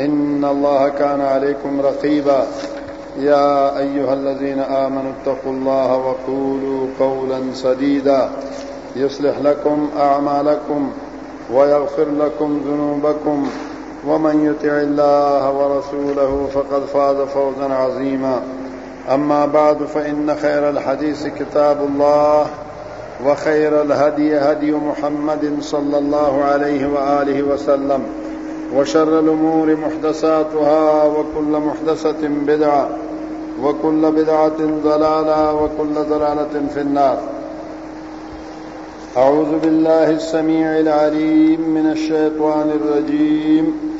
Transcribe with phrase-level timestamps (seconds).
[0.00, 2.46] إن الله كان عليكم رقيبا
[3.18, 8.30] يا أيها الذين آمنوا اتقوا الله وقولوا قولا سديدا
[8.96, 10.90] يصلح لكم أعمالكم
[11.52, 13.48] ويغفر لكم ذنوبكم
[14.06, 18.42] ومن يطع الله ورسوله فقد فاز فوزا عظيما
[19.14, 22.46] أما بعد فإن خير الحديث كتاب الله
[23.26, 28.02] وخير الهدي هدي محمد صلى الله عليه وآله وسلم
[28.76, 32.88] وشر الأمور محدثاتها وكل محدثة بدعة
[33.62, 37.18] وكل بدعة ضلالة وكل ضلالة في النار
[39.16, 43.91] أعوذ بالله السميع العليم من الشيطان الرجيم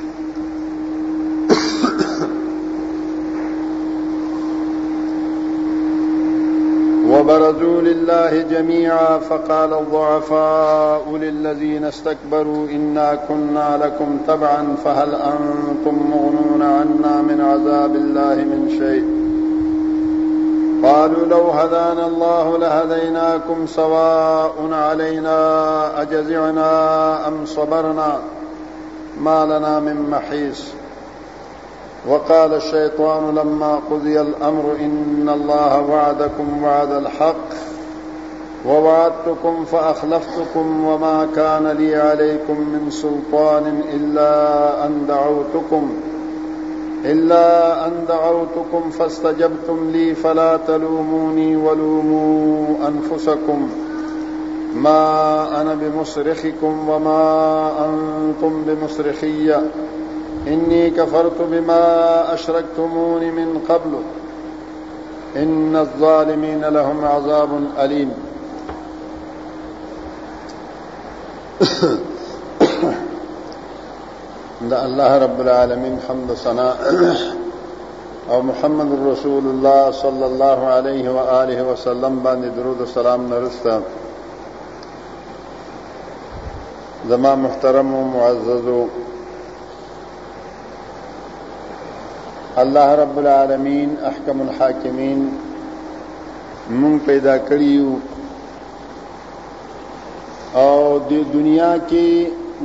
[7.12, 17.22] وبرزوا لله جميعا فقال الضعفاء للذين استكبروا انا كنا لكم تبعا فهل انتم مغنون عنا
[17.22, 19.22] من عذاب الله من شيء
[20.94, 28.16] قالوا لو هدانا الله لهديناكم سواء علينا اجزعنا ام صبرنا
[29.20, 30.72] ما لنا من محيص
[32.08, 37.34] وقال الشيطان لما قضي الأمر إن الله وعدكم وعد الحق
[38.66, 45.90] ووعدتكم فأخلفتكم وما كان لي عليكم من سلطان إلا أن دعوتكم
[47.04, 53.68] إلا أن دعوتكم فاستجبتم لي فلا تلوموني ولوموا أنفسكم
[54.74, 59.54] ما أنا بمصرخكم وما أنتم بمصرخيّ
[60.48, 63.98] إني كفرت بما أشركتمون من قبل
[65.36, 67.48] إن الظالمين لهم عذاب
[67.84, 68.10] أليم
[74.70, 75.72] دا اللہ
[78.26, 82.20] اور محمد رسول اللہ صلی اللہ وسلم
[82.56, 83.78] درود نرستا
[87.08, 87.80] زما مختر
[92.58, 95.20] الله رب العالمین احکم الحاکمین
[96.70, 97.88] مونږ پیدا کړیو
[100.64, 102.08] او د دنیا کې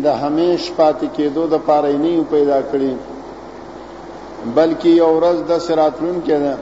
[0.03, 2.94] د همیش پاتې کېدو د پاره نه پیدا کړی
[4.56, 6.58] بلکې یو ورځ د سراتلون کې ده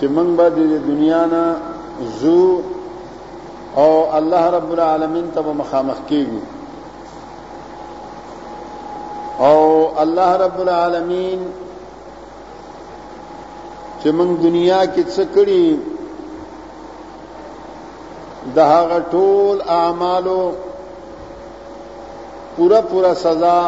[0.00, 0.60] چې مونږ به د
[0.90, 1.44] دنیا نه
[2.20, 2.44] زو
[3.76, 3.90] او
[4.22, 6.40] الله رب العالمین ته مخامخ کیږو
[9.48, 9.60] او
[10.02, 11.40] الله رب العالمین
[14.02, 15.64] چې موږ دنیا کې څه کړی
[18.54, 20.42] د هغه ټول اعمالو
[22.56, 23.58] پورا پورا سزا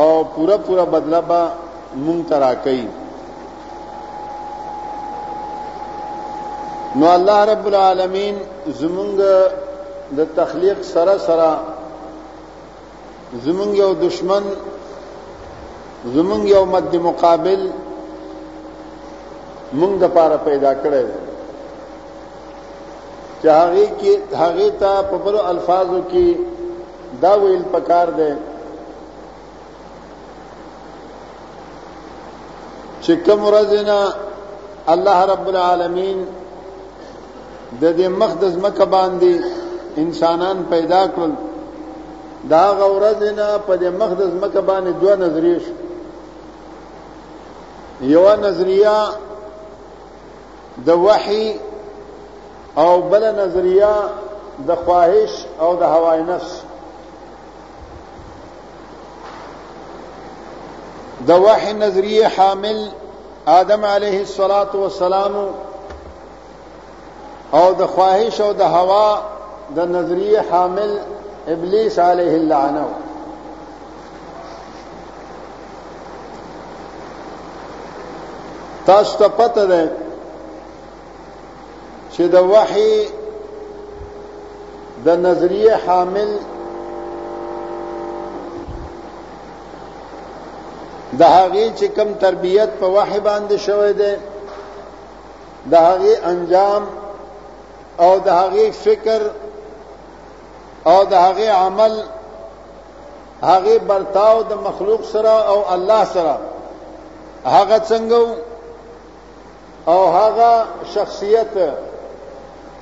[0.00, 1.40] او پورا پورا بدله به
[2.04, 2.86] مونږ ترا کوي
[6.98, 8.34] نو الله رب العالمین
[8.82, 9.10] زمونږ
[10.20, 11.50] د تخلیق سره سره
[13.44, 14.44] زمونږ یو دشمن
[16.14, 17.60] زمونږ یو مد مقابل
[19.78, 21.18] مونږ د پاره پیدا کړی دی
[23.42, 24.12] چې هغه کې
[24.42, 26.26] هغه ته په بل الفاظو کې
[27.22, 28.30] دا ویل پکار دی
[33.02, 34.00] چې کوم رزنا
[34.94, 36.18] الله رب العالمین
[37.82, 39.32] د دې مقدس مکه باندې
[40.02, 41.32] انسانان پیدا کړل
[42.50, 45.60] دا غورزنا په دې مقدس مکه باندې دوه نظریه
[48.00, 48.98] یو نظریه
[50.84, 51.56] د وحي
[52.78, 53.94] او بل نظریه
[54.68, 56.54] د خواهش او د هوای نفس
[61.26, 62.78] د وحي نظریه حامل
[63.48, 65.34] آدم علیه الصلاۃ والسلام
[67.52, 69.20] او د خواهش او د هوا
[69.76, 70.98] د نظریه حامل
[71.48, 72.84] ابلیس علیه اللعنه
[78.86, 79.82] تاسو ته پته ده
[82.16, 82.92] چې د وحي
[85.06, 86.30] د نظریه حامل
[91.18, 94.12] د هغه چې کم تربيت په وحي باندې شوې ده
[95.72, 96.82] د هغه انجام
[98.04, 99.22] او د هغه فکر
[100.90, 101.94] او د هغه عمل
[103.50, 106.34] هغه برتاو د مخلوق سره او الله سره
[107.56, 108.20] هغه څنګه
[109.92, 110.52] او هغه
[110.94, 111.52] شخصیت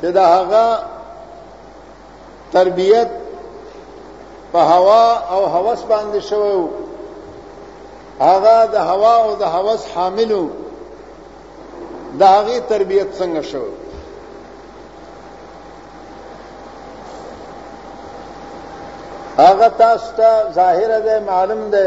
[0.05, 0.65] چې دا هغه
[2.53, 3.11] تربيت
[4.53, 6.69] په هوا او هوس باندې شوو
[8.31, 10.45] هغه د هوا او د هوس حاملو
[12.21, 13.71] دا هغه تربيت څنګه شوو
[19.45, 21.87] هغه تاسو ته ظاهر ده معلوم ده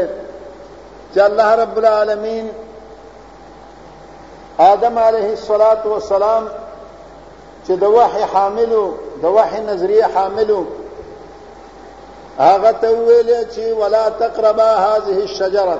[1.14, 2.46] چې الله رب العالمین
[4.70, 6.44] آدم علیه الصلاۃ والسلام
[7.68, 8.84] چې د وحي حاملو
[9.22, 10.60] د وحي نظریه حاملو
[12.46, 15.76] هغه ته ویل چې ولا تقربا هذه الشجره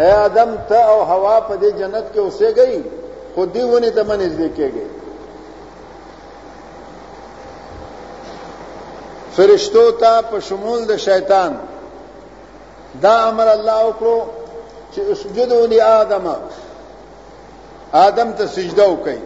[0.00, 2.82] اے ادم ته او هوا په دې جنت کې اوسېږي
[3.34, 4.86] خو دې ونی ته منځ دې کېږي
[9.36, 11.52] فرشتو ته په شمول د شیطان
[13.02, 14.18] دا امر الله وکړو
[14.94, 16.26] چې اسجدوا لآدم
[18.06, 19.18] آدم ته سجده وکړي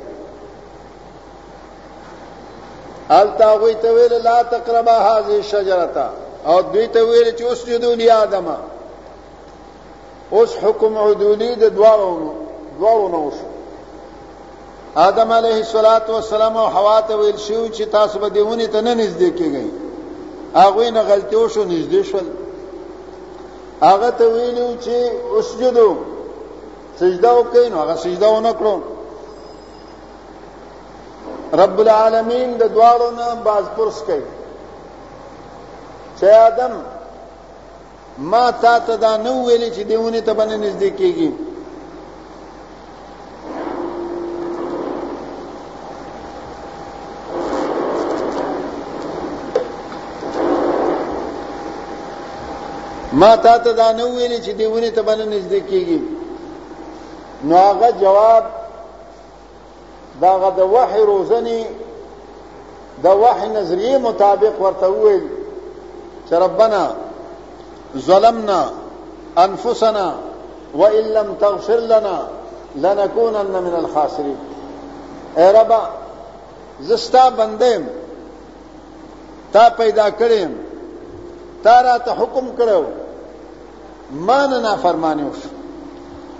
[3.10, 6.10] ال تاغوی ته ویل لا تقربا هذه الشجره
[6.46, 8.46] او دوی ته ویل چې اسجدوا لآدم
[10.30, 12.32] اوس حکم عدولی د دوارو
[12.78, 13.46] دوارو نو شو
[14.94, 18.94] آدم علیه الصلاۃ والسلام او حوا ته ویل شو چې تاسو به دیونی ته نه
[18.94, 19.66] نږدې کیږئ
[20.54, 22.26] هغه نه غلطی وشو نږدې شول
[23.82, 24.94] هغه ته ویلو چې
[25.38, 25.94] اسجدوا
[27.00, 28.80] سجده وکړو هغه سجده ونه کړو
[31.52, 34.20] رب العالمین د دواړو نه باز پرس کوي
[36.20, 36.72] چې ادم
[38.18, 41.30] ما تا ته دا نه ویلې چې دیونه ته باندې نږدې کیږي
[53.20, 55.98] ما تا ته دا نه ویلې چې دیونه ته باندې نږدې کیږي
[57.44, 58.44] نو هغه جواب
[60.20, 61.60] داغه د وحي روزنی
[63.04, 65.24] دا وحي نظریه مطابق ورته ویل
[66.32, 66.84] ربنا
[67.98, 68.70] ظلمنا
[69.38, 70.14] انفسنا
[70.76, 72.18] وان لم تغفر لنا
[72.76, 74.36] لنكونن من الخاسرين
[75.38, 75.72] اے رب
[76.88, 77.86] زستا بندیم
[79.52, 80.56] تا پیدا کریم
[81.64, 82.82] تا را ته حکم کړو
[84.12, 85.30] ما نه نافرمانی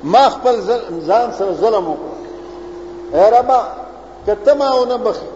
[0.03, 0.61] ما خپل
[1.09, 2.16] ځان سره ظلم وکړ
[3.13, 3.61] اے ربا
[4.27, 5.27] کته ماونه بخي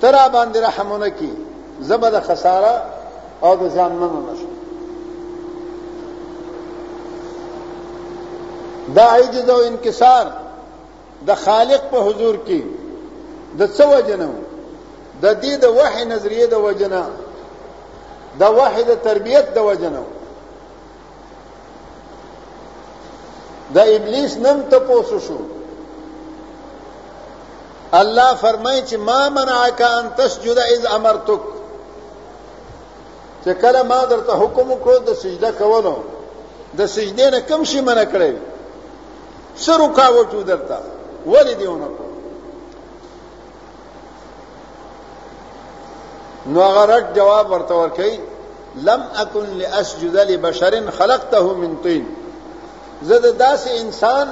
[0.00, 1.32] ترا باندې رحمونه کی
[1.88, 2.74] زبد خساره
[3.42, 4.48] او د ځان منو نشو
[8.94, 10.30] دا عجز او انکسار
[11.26, 12.62] د خالق په حضور کې
[13.58, 14.30] د څه وجنه
[15.22, 17.04] د دې د وحي نظریه د وجنه
[18.40, 20.02] د وحي د تربيت د وجنه
[23.74, 25.38] د ابلیس نم ته پوسو شو
[27.98, 31.40] الله فرمای چې ما منعک ان تسجد اذ امرتک
[33.44, 35.94] چې کله ما درته حکم وکړو د سجده کولو
[36.78, 38.32] د سجدې نه کم شي منع کړی
[39.64, 40.78] سر رکاوټ درته
[41.26, 42.04] ولې دیونه کو
[46.46, 48.20] نو غرق جواب ورته ورکړي
[48.90, 52.06] لم اكن لاسجد لبشر خلقته من طين
[53.02, 54.28] زه د داسې انسان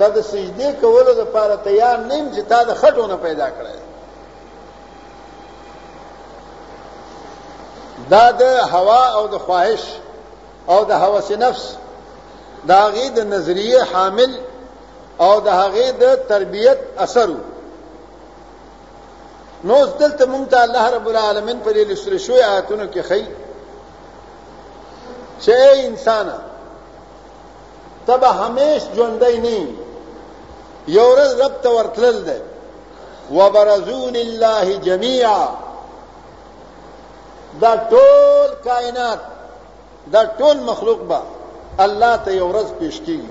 [0.00, 3.78] ته د سجده کولو لپاره تیار نیم چې تا د خټونه پیدا کړی
[8.14, 9.82] دا د هوا او د خواهش
[10.74, 11.64] او د هوس نفس
[12.70, 14.32] دا غي د نظریه حامل
[15.26, 17.28] او د هغه د تربيت اثر
[19.68, 23.24] نو دلته مونږ ته الله رب العالمین په دې لسر شوې آیاتونو کې خی
[25.44, 25.52] چې
[25.92, 26.26] انسان
[28.06, 29.58] تبه همیش ژوندۍ نه
[30.88, 32.42] یو ورځ رب ته ورتلل ده
[33.36, 35.48] وبرزون الله جميعا
[37.60, 39.18] دا ټول کائنات
[40.12, 41.20] دا ټول مخلوق به
[41.78, 43.28] الله ته یو ورځ پیش کیږي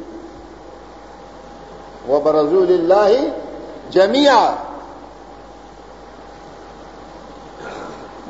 [2.09, 3.31] وبرزوا لله
[3.91, 4.45] جميعا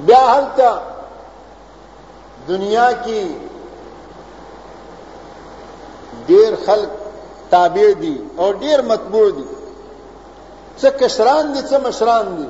[0.05, 0.71] بیا هلته
[2.47, 3.27] دنیا کې
[6.27, 6.89] ډیر خلک
[7.51, 9.45] تابع دي او ډیر مطبوع دي
[10.79, 12.49] څه کشران دي څه مشران دي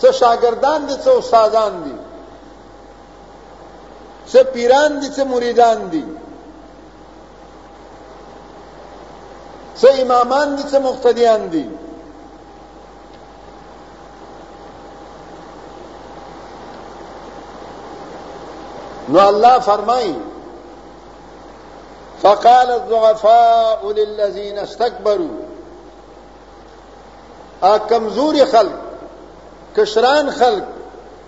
[0.00, 1.94] څه شاګردان دي څه استادان دي
[4.30, 6.04] څه پیران دي څه مریدان دي
[9.78, 11.66] څه امامان دي څه مقتدیان دي
[19.14, 20.14] نو الله فرمایي
[22.22, 25.36] فقال الضعفاء للذين استكبروا
[27.90, 28.78] کمزوري خلق
[29.76, 30.64] كشران خلق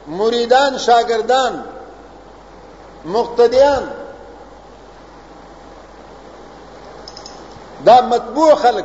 [0.09, 1.63] مریدان شاگردان
[3.05, 3.91] مقتدیان
[7.87, 8.85] دا مطبوع خلق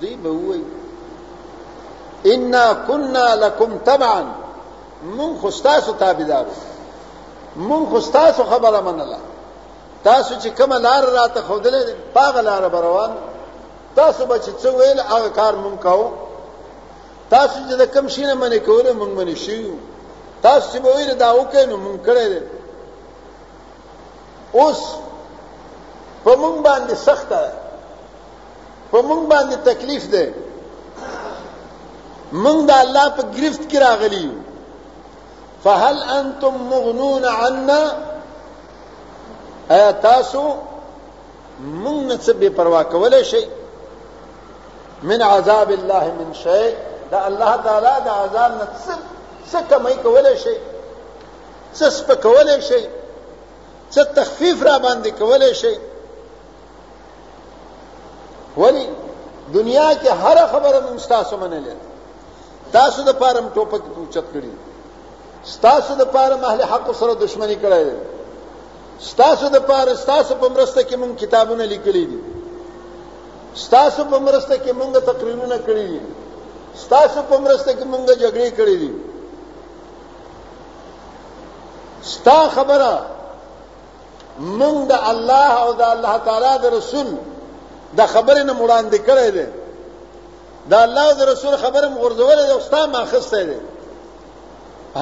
[0.00, 0.60] دی به
[2.34, 4.24] انا كنا لكم تبعا
[5.02, 6.50] من خستاسو تابعدارو
[7.56, 9.18] من خستاسو خبره منله
[10.04, 11.82] تاسو چې کوم لار راته خودلې
[12.14, 13.12] پاغه لار بروان
[13.96, 16.06] تاسو به چې څه ویل هغه کار مونږ کوو
[17.30, 19.72] تاسو چې د کوم شي نه منې کوله مونږ منې شو
[20.44, 22.32] تاسو چې به ویل دا وکړو مونږ کړی
[24.60, 24.78] اوس
[26.24, 27.52] په مونږ باندې سخت ده
[28.90, 30.24] په مونږ باندې تکلیف ده
[32.44, 34.26] مونږ د الله په گرفت کې راغلی
[35.64, 37.82] فهل انتم مغنون عنا
[39.74, 40.40] ایا تاسو
[41.82, 43.42] مونږ نه څه بے پروا کولای شي
[45.10, 46.72] من عذاب الله من شيء
[47.12, 48.94] دا الله تعالی د عذاب نه څه
[49.50, 50.56] څه کمای کولای شي
[51.78, 52.80] څه سپکولای شي
[53.94, 55.74] څه تخفیف را باندې کولای شي
[58.58, 58.86] ولی
[59.54, 61.76] دنیا کې هر خبره مونږ تاسو منلې
[62.72, 64.52] تاسو د پاره ټوپک پوښتنه کړی
[65.66, 67.86] تاسو د پاره محل حق سره دښمنی کړی
[69.00, 72.18] ستاسو د پاره ستاسو په مرسته کې مونږ کتابونه لیکلي دي
[73.64, 76.00] ستاسو په مرسته کې مونږ تقریرونه کړی دي
[76.84, 78.92] ستاسو په مرسته کې مونږ جګړې کړې دي
[82.14, 82.92] ستا خبره
[84.58, 89.46] مونږ د الله او د الله تعالی د رسول د خبرې نه وړاندې کړې ده
[90.70, 93.58] دا الله او د رسول خبره مغرضولې ده او ستا ماخسته ده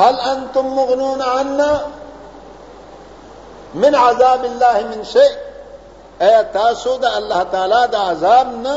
[0.01, 1.73] هل انتم مغنون عنا
[3.77, 5.37] من عذاب الله من شيء
[6.21, 8.77] ایا تاسو د الله تعالی د عذاب نه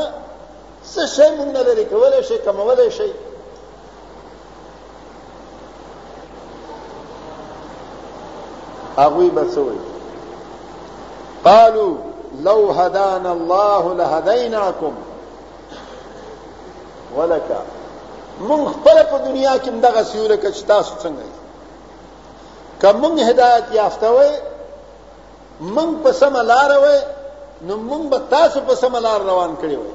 [0.93, 3.09] څه شی مونږ نه لري کولای شي کمولای شي
[8.97, 9.77] هغه بسوي
[11.49, 11.93] قالوا
[12.45, 14.93] لو هدانا الله لهديناكم
[17.17, 17.47] ولك
[18.49, 21.29] مونږ خپل په دنیا کې دغه سیوله کې تاسو څنګه
[22.81, 24.31] کوم هدایت یافتوي
[25.59, 26.99] مونږ په سم لار وای
[27.61, 29.93] نو مونږ به تاسو په سم لار روان کړی وای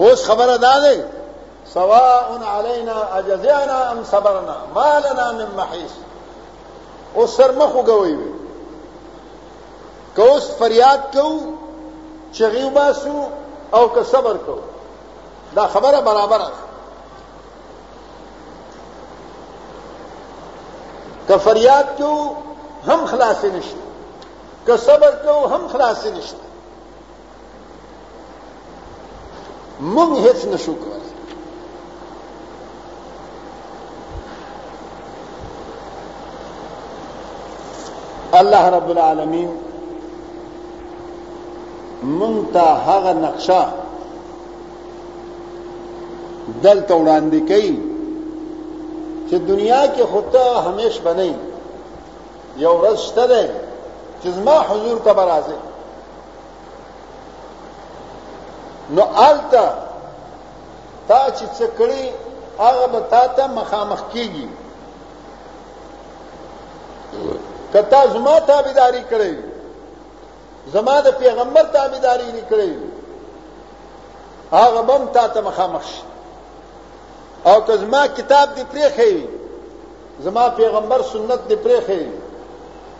[0.00, 1.04] اوس خبره ده ده
[1.74, 5.92] سواء علينا اجزعنا ام صبرنا ما لنا من محيص
[7.16, 8.30] او سر مخو غوي وي
[10.16, 11.28] کوس فریاد کو
[12.32, 13.24] چغیو باسو
[13.72, 14.54] او که صبر کو
[15.56, 16.52] دا خبره برابر ده
[21.28, 22.34] که فریاد کو
[22.88, 23.76] هم خلاص نشته
[24.66, 26.36] که صبر کو هم خلاص نشته
[29.96, 31.00] مونږ هیڅ نشو کولای
[38.32, 39.50] الله رب العالمین
[42.02, 43.64] مونږ ته هغه نقشه
[46.62, 47.76] دلته وړاندې کوي
[49.30, 51.32] چې دنیا کې خود ته همیش بنئ
[52.62, 53.44] یو ورځ شته دی
[54.22, 55.58] چې زما حضور ته راځي
[58.96, 59.64] نو آلته
[61.08, 62.04] تا چې څه کړی
[62.58, 64.46] هغه به تا ته مخامخ کیږي
[67.74, 69.34] کته زما تابعداري کړی
[70.72, 72.72] زما د پیغمبر تابعداري نه کړی
[74.56, 76.02] هغه بم تا ته مخامخ شي
[77.52, 79.14] او که زما کتاب دی پرې خې
[80.26, 82.02] زما پیغمبر سنت دی پرې خې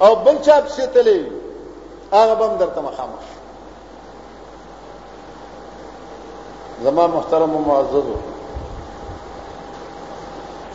[0.01, 1.31] او بل چا پسې تلې
[2.13, 3.21] هغه بم درته مخامخ
[6.83, 8.07] زما محترم او معزز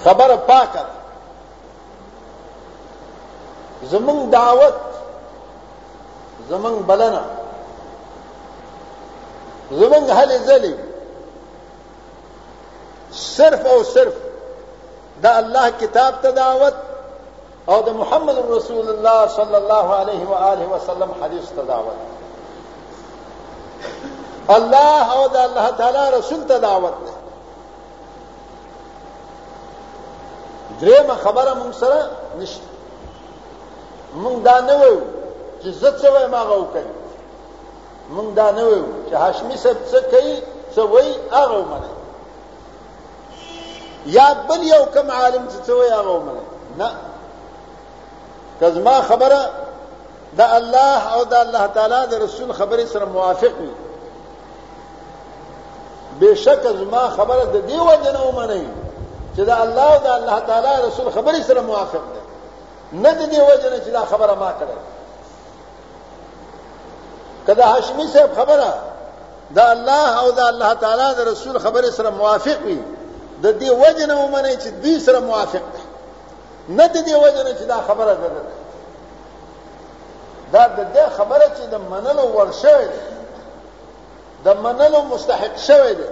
[0.04, 0.86] خبر پاکه
[3.90, 4.74] زمون دعوت
[6.50, 7.22] زمون بلنه
[9.72, 10.76] زمون هلي زلي
[13.12, 14.14] صرف او صرف
[15.24, 16.74] دا الله کتاب ته دعوت
[17.70, 22.02] او د محمد رسول الله صلی الله علیه و آله وسلم حدیث تداوت
[24.50, 27.14] الله او د الله تعالی رسول تداوت نه
[30.82, 32.00] درېمه خبره مونږ سره
[32.40, 32.66] نشته
[34.24, 35.02] مونږ دا نه وایو
[35.64, 36.90] چې زه څه وایم هغه وکړي
[38.16, 40.42] مونږ دا نه وایو چې هاشمي صاحب څه کوي
[40.76, 41.92] څه وایي هغه ومني
[44.06, 46.44] یا بل یو کوم عالم چې څه وایي هغه ومني
[46.78, 46.90] نه
[48.62, 49.50] کزما خبره
[50.38, 53.74] د الله او د الله تعالی د رسول خبرې سره موافق وي
[56.20, 58.68] بشک زما خبره د دی وجنه ومني
[59.36, 62.22] چې د الله او د الله تعالی رسول خبرې سره موافق ده
[62.92, 64.78] نه د دی وجنه چې دا خبره ما کړه
[67.48, 68.74] کله هاشمی صاحب خبره
[69.56, 72.80] د الله او د الله تعالی د رسول خبرې سره موافق وي
[73.44, 75.79] د دی وجنه ومني چې دې سره موافق ده
[76.78, 78.28] نه د دې وجه نه چې دا خبره ده
[80.54, 83.02] دا د دې خبره چې د منلو ورشوي ده
[84.46, 86.10] د منلو مستحق شوی ده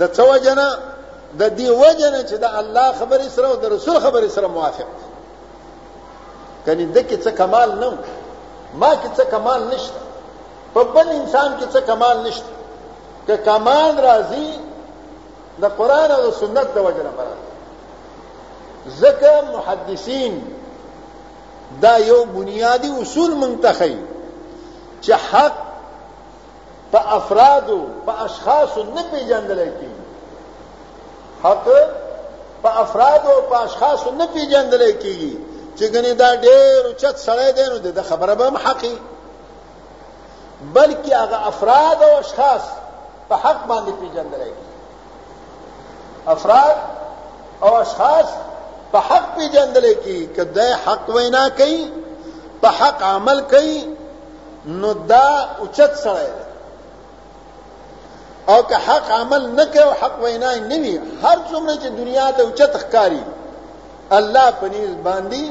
[0.00, 0.68] د څه وجه نه
[1.38, 4.88] د دې وجه نه چې د الله خبرې سره او د رسول خبرې سره موافق
[6.66, 7.90] کني د کې څه کمال نه
[8.80, 10.00] ما کې څه کمال نشته
[10.74, 12.52] په بل انسان کې څه کمال نشته
[13.26, 14.48] که کمال راځي
[15.62, 17.49] د قران او سنت د وجه نه راځي
[18.86, 20.42] زکه محدثین
[21.82, 23.98] دا یو بنیادی اصول منتخی
[25.02, 25.52] چې حق
[26.92, 30.00] په افرادو په اشخاصو نه پیژندل کیږي
[31.44, 31.68] حق
[32.62, 35.36] په افرادو په اشخاصو نه پیژندل کیږي
[35.76, 38.98] چې ګنې دا ډېر چت سړی دی نو د خبره به حقي
[40.74, 42.60] بلکې هغه افراد او اشخاص
[43.28, 46.76] په حق باندې پیژندل کیږي افراد
[47.62, 48.26] او اشخاص
[48.92, 51.82] په حق پیجندل کی کده حق وینا کوي
[52.62, 53.76] په حق عمل کوي
[54.80, 55.28] نو دا
[55.60, 56.30] اوچت سره
[58.52, 62.26] او که حق عمل نه کوي او حق وینا نه وي هر څومره چې دنیا
[62.36, 63.22] ته اوچت ښکاری
[64.10, 65.44] الله پنيز باندې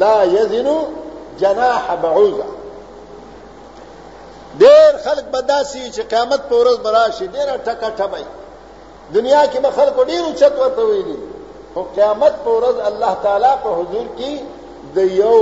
[0.00, 0.68] لا يزن
[1.40, 2.46] جناح بعوزه
[4.58, 8.24] ډیر خلک بداسي چې قیامت پر ورځ براشي ډیر ټکا ټبای
[9.14, 11.16] دنیا کې به خلکو ډیر اوچت ورته ویلي
[11.74, 14.32] خو قیامت په ورځ الله تعالی په حضور کې
[14.94, 15.38] د یو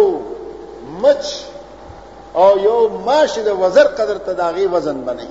[1.02, 1.24] مچ
[2.42, 5.28] او یو ماش د وزر قدر تداغي وزن بنئ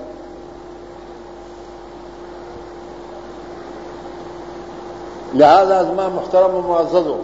[5.40, 7.18] لہذا از ما محترم و معززو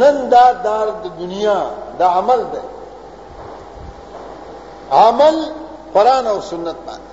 [0.00, 1.58] نن دا دار د دنیا
[1.98, 2.60] دا عمل ده
[5.06, 5.36] عمل
[5.94, 7.12] قران او سنت باندې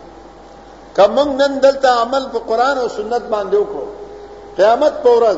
[0.98, 3.86] کوم نن دلته عمل په قران او سنت باندې وکړو
[4.58, 5.38] قیامت پورز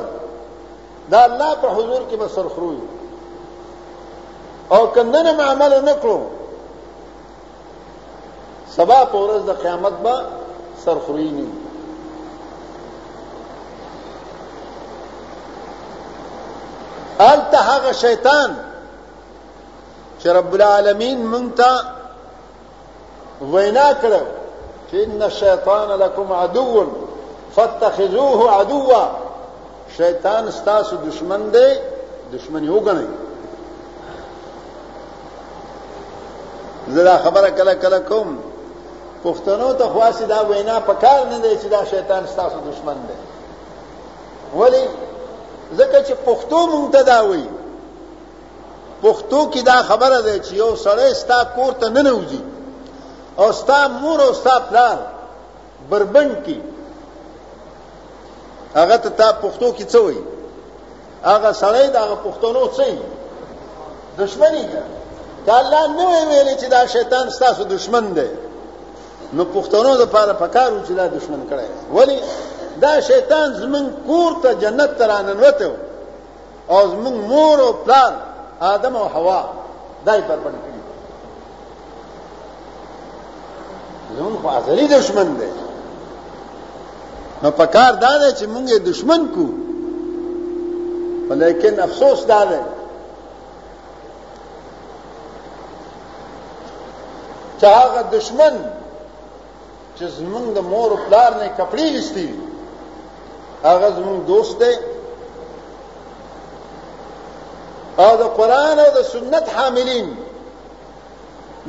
[1.12, 2.72] دا الله په حضور کې به سرخرو
[4.76, 6.18] او کندنه معامل نکړو
[8.76, 10.14] سبا پورز د قیامت به
[10.86, 11.48] سرخروی نه
[17.20, 18.50] الته هغه شیطان
[20.22, 21.72] چې رب العالمین مونږ ته
[23.56, 24.24] وینا کړو
[24.90, 26.66] چې ان الشیطان لکم عدو
[27.58, 29.06] فتخذوه عدوا
[29.98, 31.68] شیطان ستاسو دشمن دی
[32.34, 33.08] دشمنی وګڼئ
[36.88, 38.38] زه دا خبره کله کله کوم
[39.24, 43.16] پښتنو ته خواسي دا وینا په کار نه دی چې دا شیطان ستاسو دشمن دی
[44.60, 44.84] ولی
[45.78, 47.50] ځکه چې پښتو مونږ ته دا وایي
[49.04, 52.42] پښتو کې دا خبره ده چې یو سړی ستا کور ته نه نوځي
[53.38, 54.98] او ستا مور او ستا پلار
[55.90, 56.62] بربند کی
[58.78, 60.22] هغه ته تا پښتو کې څه وایي
[61.32, 63.06] هغه سړی دا پښتونو څه وایي
[64.20, 64.82] دښمنی ده
[65.48, 68.30] دا الله نه ویلي چې دا شیطان ستاسو دښمن دی
[69.36, 72.18] نو پښتونو لپاره پکارو چې دا دښمن کړی ولی
[72.84, 75.72] دا شیطان زمون کور ته جنت تراننوته
[76.74, 78.14] او زمون مور او پلان
[78.74, 79.40] آدم او حوا
[80.06, 80.82] دای پر باندې کړی
[84.18, 85.52] زمون خو ازلی دښمن دی
[87.44, 89.46] نو پکار دا دی چې مونږ یې دشمن کو
[91.30, 92.62] ولیکن افسوس دا دی
[97.60, 98.56] چې هغه دشمن
[99.98, 102.30] چې زمونږ د مور او پلار نه کپړې ایستي
[103.68, 104.76] هغه زمونږ دوست دی
[108.04, 110.08] او د قران او د سنت حاملین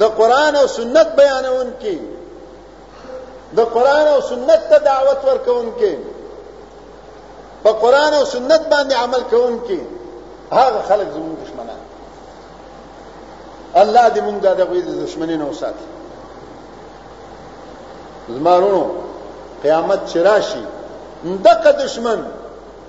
[0.00, 1.96] د قران او سنت بیانون کې
[3.56, 5.92] د قران او سنت ته دعوت ورکوونکي
[7.64, 9.80] په قران او سنت باندې عمل کوونکي
[10.52, 11.80] هغه خلک زموږ دشمنان
[13.80, 15.86] الله دې مونږ د غوي د دشمنینو وساتي
[18.38, 18.82] زمارونو
[19.62, 20.64] قیامت چرآشي
[21.46, 22.20] دغه دشمن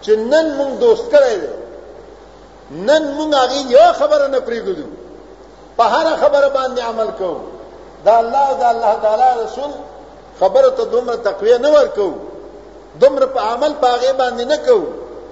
[0.04, 1.52] چې نن مونږ دوست کړی دی
[2.88, 4.86] نن مونږ هغه یو خبره نه پریږدو
[5.78, 7.40] په هر خبره باندې عمل کوو
[8.06, 9.72] دا الله او دا الله تعالی رسول
[10.40, 12.10] خبره ته دومره تقویه نه ورکو
[13.02, 14.80] دومره په عمل پاغه باندې نه کو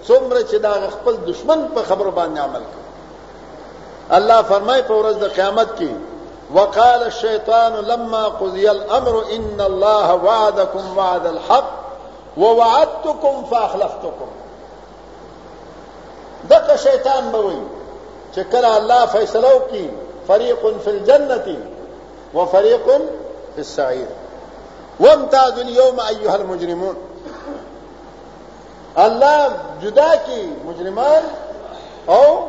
[0.08, 2.86] څومره چې دا خپل دشمن په خبره باندې عمل کوي
[4.18, 5.92] الله فرمای په ورځ د قیامت کې
[6.58, 11.72] وقال الشيطان لما قضي الامر ان الله وعدكم وعد الحق
[12.42, 14.30] ووعدتكم فاخلفتكم
[16.52, 17.60] دغه شیطان بوي
[18.36, 19.86] چې کله الله فیصله وکړي
[20.28, 21.48] فريق في الجنه
[22.36, 22.86] وفريق
[23.56, 24.08] في السعير
[25.00, 26.96] وامتازوا اليوم أيها المجرمون
[28.98, 31.24] الله جداكي مجرمان
[32.10, 32.40] او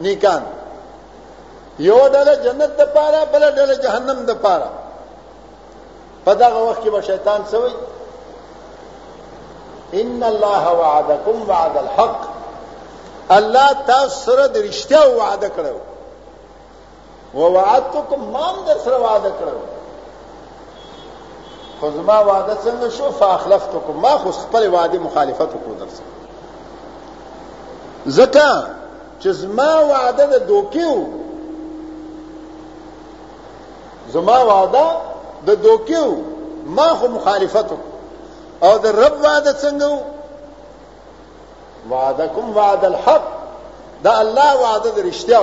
[0.00, 0.42] نيكان
[1.78, 4.68] یو دل جنت د پاره بل جهنم د پاره
[6.24, 7.44] په دغه وخت کې به شیطان
[10.00, 12.20] ان الله وعدكم وعد الحق
[13.30, 15.78] الله تاسو سره د رښتیا وعده کړو
[18.16, 19.73] ما هم در سره وعده کړو
[21.80, 25.98] خو زما وعده څنګه شو فاخلفتکم ما خو خپل وعده مخالفت وکړو درس
[28.16, 28.50] زکه
[29.22, 30.94] چې زما وعده د دوکیو
[34.12, 34.86] زما وعده
[35.46, 36.06] د دوکیو
[36.78, 37.68] ما خو مخالفت
[38.64, 39.90] او د رب وعده څنګه
[41.90, 43.22] وعدکم وعد الحق
[44.04, 45.40] دا الله وعده د رښتیا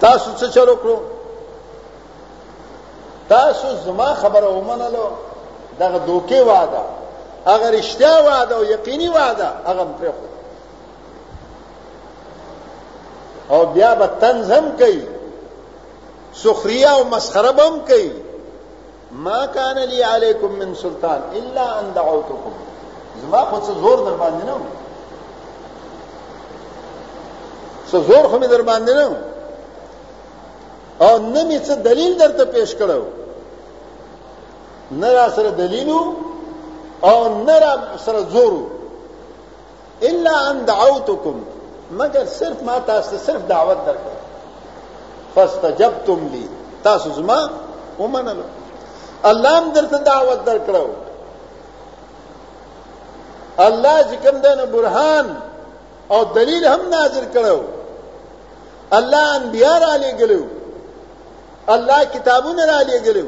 [0.00, 0.96] تاسو څه چلو کړو
[3.28, 5.06] تاسو زما خبره ومنلو
[5.80, 6.82] دغه دوکې وعده
[7.54, 10.24] اگر اشتیا وعده او یقیني وعده هغه پرې خو
[13.54, 15.02] او بیا به طنز هم کوي
[16.42, 18.10] سخريه او مسخره به هم کوي
[19.12, 22.52] ما کان لی علیکم من سلطان الا ان دعوتکم
[23.22, 24.54] زما خو څه زور در باندې نه
[27.90, 29.10] څه زور خو می در باندې نه
[31.06, 33.02] او نه می څه دلیل درته پیش کړو
[35.00, 36.02] نه را سره دلیلو
[37.08, 37.72] او نه را
[38.06, 38.62] سره زورو
[40.08, 41.36] الا ان دعوتکم
[41.98, 44.16] مگر صرف ما تاسو صرف دعوت درکړه
[45.34, 46.48] فاستجبتم لي
[46.84, 47.40] تاسو زما
[48.00, 48.42] ومنلو
[49.24, 50.86] الله هم درته دعوت درکړو
[53.58, 55.36] الله چې کوم دنه برهان
[56.10, 57.58] او دلیل هم نازل کړو
[58.92, 60.42] الله انبيار علی ګلو
[61.68, 63.24] الله کتابونه را لېږلي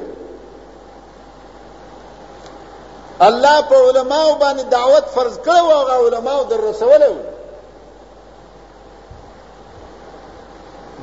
[3.21, 7.13] الله په علماو باندې دعوت فرض کړو او علماو در رسولو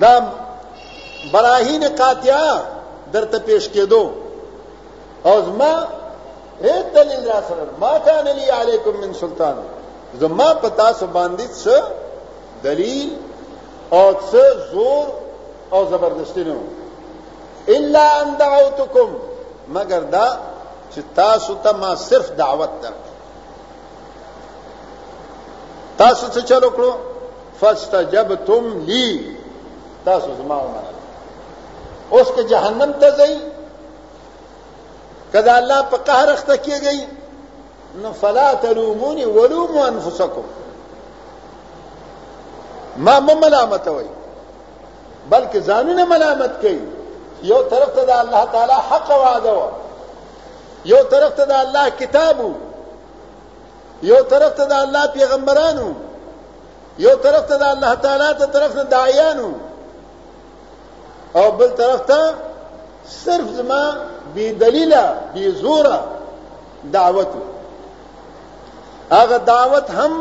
[0.01, 0.23] دا
[1.33, 2.61] براهین قاطعه
[3.13, 4.09] درته پیش کېدو
[5.23, 5.83] او زما
[6.63, 9.55] هیڅ دلیل را سره ما کان لی علیکم من سلطان
[10.19, 11.81] زما پتا سو باندې څه
[12.63, 13.09] دلیل
[13.91, 15.05] او څه زور
[15.73, 16.55] او زبردستی نه
[17.77, 19.09] الا ان دعوتكم
[19.75, 20.27] مگر دا
[20.93, 23.07] چې تاسو ته ما صرف دعوت درک
[25.97, 26.91] تاسو څه چلو کړو
[27.59, 29.03] فاستجبتم لي
[30.09, 30.97] تاسو زما ومنل
[32.17, 33.33] اوس که جهنم ته ځئ
[35.33, 36.99] کدا الله په قهر اخته کیږي
[38.03, 40.43] نو فلا تلوموني ولوموا انفسكم
[43.07, 44.07] ما مو وای
[45.31, 46.87] بلکې ځانونه ملامت کوي
[47.47, 49.63] یو طرف ته د الله تعالی حق وعده و
[50.91, 52.51] یو طرف ته د الله کتابو
[54.11, 55.89] یو طرف ته د الله پیغمبرانو
[57.05, 59.51] یو طرف ته د الله تعالی ته طرف نه دایانو
[61.39, 62.21] او بل طرف ته
[63.23, 63.83] صرف زما
[64.33, 65.99] بی دلیله بی زوره
[66.93, 67.29] دعوت
[69.17, 70.13] هغه دعوت هم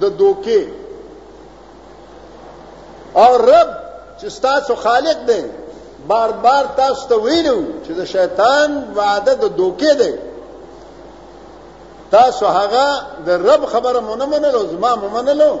[0.00, 0.62] د دوکه
[3.22, 3.70] او رب
[4.20, 5.42] چې ستاسو خالق دی
[6.08, 10.14] بار بار تاسو ته ویلو چې د شیطان وعده د دوکې دی
[12.10, 12.88] تاسو هغه
[13.26, 15.52] د رب خبره مونږ نه منلو زما مونږ منلو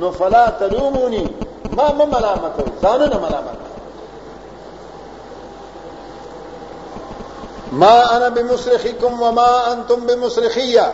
[0.00, 1.34] نو فلا تلومونی
[1.76, 3.60] ما مه ملامت ځانو نه ملامت
[7.72, 10.86] ما انا بمصرخکم وما انتم بمصرخیه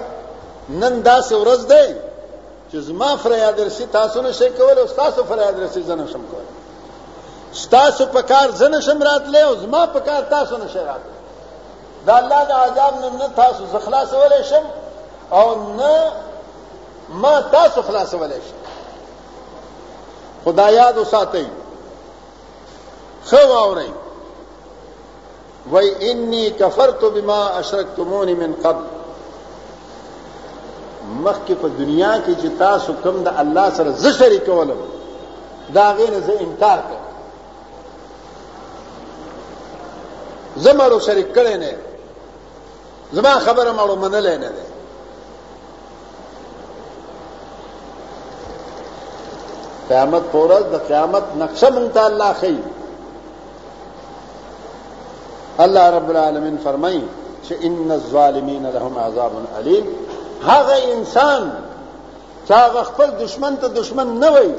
[0.70, 1.86] نن داسې ورځ دی
[2.72, 6.44] چې زما فریاد رسی تاسو نه شي کول او تاسو فریاد رسی زنه شم کول
[7.52, 11.16] ستاسو په کار زنه شم راتلې او زما په کار تاسو نشه راتلې
[12.06, 14.64] دا الله د عذاب نه نه تاسو زخلاصولې شم
[15.32, 16.12] او نه
[17.22, 18.58] ما تاسو خلاصولې شم
[20.44, 21.44] خدایاد وساتئ
[23.30, 23.90] خو اورئ
[25.70, 28.84] وای انی کفرت بما اشرکتمون من قبل
[31.24, 34.78] مخکې په دنیا کې چې تاسو کوم د الله سره زه شریکولم
[35.74, 37.00] دا غیر زه انکار کوم
[40.62, 41.74] شریک کړي نه
[43.12, 44.26] زماروں کرے مارو منل
[49.90, 50.22] قیامت
[50.72, 51.68] د قیامت نقشه
[52.06, 52.58] الله
[55.64, 56.56] الله رب العالمین
[57.46, 61.50] چې ان الظالمین لهم عذاب ہا هغه انسان
[62.48, 64.52] چې هغه خپل دشمن ته دشمن نه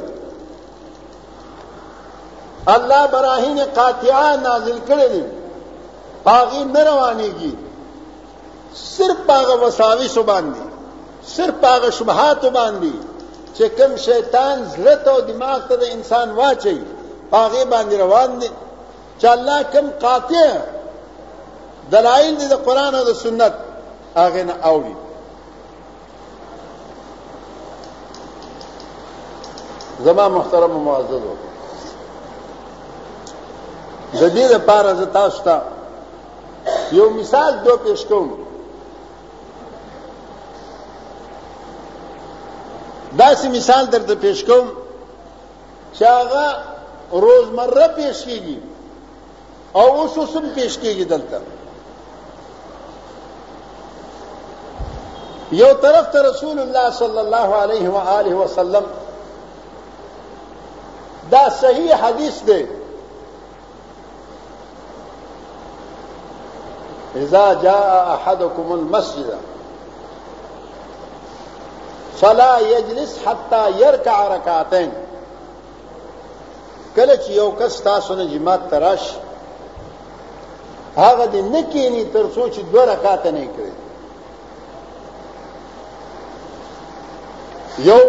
[2.76, 5.24] الله براهین وئی نازل کړی دی
[6.24, 7.54] باغی نه روانيږي
[8.74, 10.64] صرف باغ وساوس باندې
[11.26, 12.94] صرف باغ شبهات باندې
[13.56, 16.78] چې کوم شیطان زړه او دماغ ته د انسان واچي
[17.32, 18.50] باغی باندې روان دي
[19.22, 20.52] چې الله کوم قاطع
[21.92, 23.54] دلایل دي د قران او د سنت
[24.16, 24.96] هغه نه اوري
[30.06, 31.22] زما محترم معزز
[34.14, 35.58] د دې لپاره زه تاسو ته
[36.92, 38.30] یو مثال دو پیش کوم
[43.18, 44.68] داسې مثال درته پیش کوم
[45.94, 46.46] چې هغه
[47.24, 48.56] روزمره پیش کیږي
[49.80, 51.42] او اوس اوسم پیش کیږي دلته
[55.64, 58.84] یو طرف ته رسول الله صلی الله علیه و آله وسلم
[61.32, 62.62] دا صحیح حدیث دی
[67.16, 69.38] اذا جاء احدكم المسجد
[72.22, 74.92] فلا يجلس حتى يركع ركعتين
[76.96, 79.12] کله چې یو کس تاسو نه جماعت تراش
[80.98, 83.72] هغه دې نه کینی تر څو چې دوه رکعات نه کوي
[87.86, 88.00] یو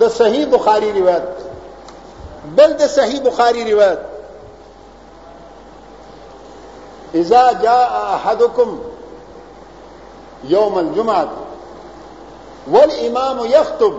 [0.00, 1.22] د صحیح بخاری روایت
[2.56, 3.98] بل د صحیح بخاری روایت
[7.14, 8.78] اذا جاء احدكم
[10.44, 11.28] يوم الجمعه
[12.70, 13.94] والامام يخطب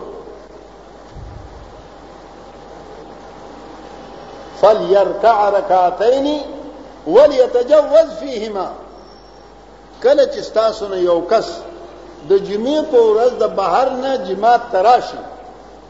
[4.62, 6.42] فليركع ركعتين
[7.08, 8.72] وليتجوز فيهما
[10.04, 11.46] کله چې تاسو نه یو کس
[12.30, 15.22] د جمعې په ورځ د بهر نه جماعت تراشي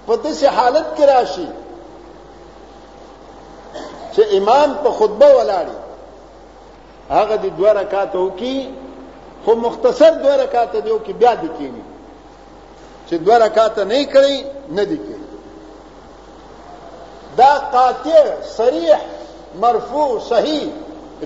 [0.07, 1.47] په داسې حالت کې راشي
[4.13, 5.75] چې امام په خطبه ولاړي
[7.11, 8.55] هغه د دوه رکعات وکي
[9.45, 11.83] خو مختصر دوه رکعات دی او کې بیا د کینی
[13.07, 14.35] چې دوه رکعات نه کړی
[14.77, 15.19] نه دی کړی
[17.39, 18.23] دا قاطع
[18.57, 18.97] صریح
[19.63, 20.63] مرفوع صحیح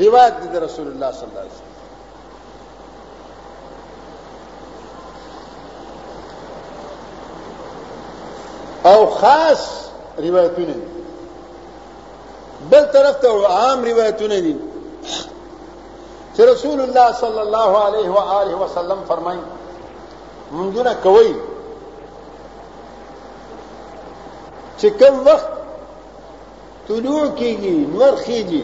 [0.06, 1.64] روایت دی رسول الله صلی الله علیه وسلم
[8.92, 9.64] او خاص
[10.28, 10.84] روایتونه دي
[12.70, 14.56] بل طرف ته عام روایتونه دي
[16.38, 19.42] چې رسول الله صلی الله علیه و آله وسلم فرمایي
[20.52, 21.30] منځونه کوي
[24.80, 25.50] چې کوم وخت
[26.88, 28.64] طلوع کیږي نور خيږي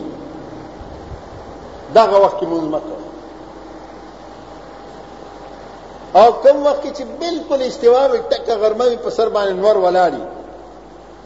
[2.00, 2.98] دغه وخت کې مونږ مکه
[6.22, 10.24] او کوم وخت چې بالکل استوا وي ټکه غرمه په سر باندې نور ولاړی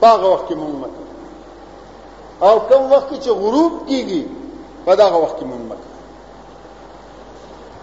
[0.03, 1.03] هغه وخت کې مونږ مکه
[2.47, 4.23] او کوم وخت چې غروب کیږي
[4.85, 5.85] په دغه وخت کې مونږ مکه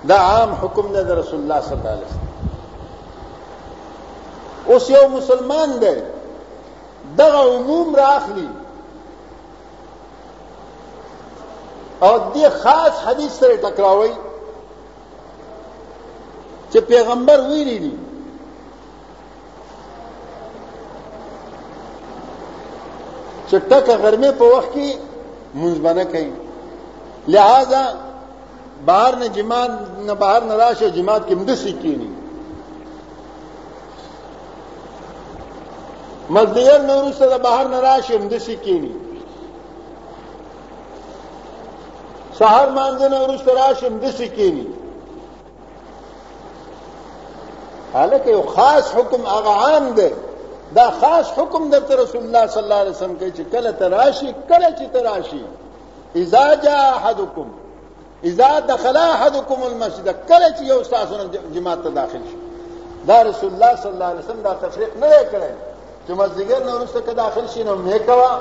[0.09, 2.29] دا عام حکم دی د رسول الله صلی الله علیه وسلم
[4.73, 5.95] اوس یو مسلمان دی
[7.19, 8.49] دغه عموم راخلی
[12.03, 14.13] او دې خاص حدیث سره ټکراوي
[16.73, 17.95] چې پیغمبر ویلي دي
[23.49, 24.89] چې ټکه غرمه په وخت کې
[25.55, 26.33] منځ باندې کوي
[27.37, 27.83] لہذا
[28.87, 29.71] بهر نه جماعت
[30.07, 32.11] نه بهر نه راشه جماعت کې مدسي کینی
[36.31, 38.93] مزدیر نو روسه د بهر نه راشه مدسي کینی
[42.39, 44.67] سحر مانځنه وروسته راشه مدسي کینی
[47.93, 50.11] حالکه یو خاص حکم هغه عام دی
[50.77, 54.69] دا خاص حکم د رسول الله صلی الله علیه وسلم کوي چې کله تراشی کله
[54.79, 55.43] چې تراشی
[56.15, 57.49] اذا جاء احدکم
[58.25, 62.37] اذا دخل احدكم المسجد کله چې یو تاسو نه جماعت ته داخل شي
[63.09, 65.53] دا رسول الله صلی الله علیه وسلم دا تفریق نه کړی
[66.09, 68.41] چې مسجد نه ورسته که داخل شي نو میکوا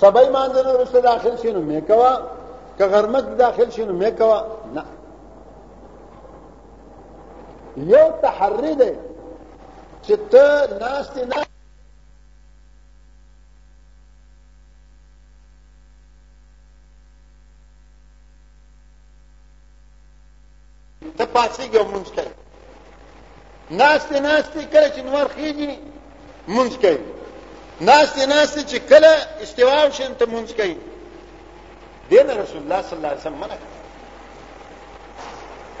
[0.00, 2.10] سبای مانځنه ورسته داخل شي نو میکوا
[2.78, 4.82] که غرمک داخل شي نو میکوا نه
[7.76, 8.92] یو تحری دی
[10.06, 11.47] چې ته ناستې نه
[21.18, 22.32] ته پاسېږي او مونږ کوي
[23.80, 25.70] ناشته ناشته کله چې نور خېږي
[26.54, 26.98] مونږ کوي
[27.88, 29.12] ناشته ناشته چې کله
[29.44, 30.76] استوا وشي ته مونږ کوي
[32.10, 33.58] دین رسول الله صلی الله علیه وسلم منع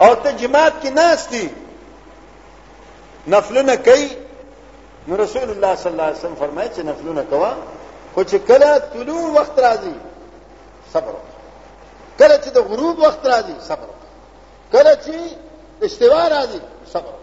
[0.04, 1.44] او ته جماعت کې ناشتي
[3.34, 4.08] نفلونه کوي
[5.08, 7.52] نو رسول الله صلی الله علیه وسلم فرمایي چې نفلونه کوا
[8.14, 9.94] خو چې کله طلوع وخت راځي
[10.92, 11.14] صبر
[12.18, 13.88] کله چې د غروب وخت راځي صبر
[14.72, 15.14] کله چې
[15.86, 16.60] استوا راځي
[16.92, 17.14] صبر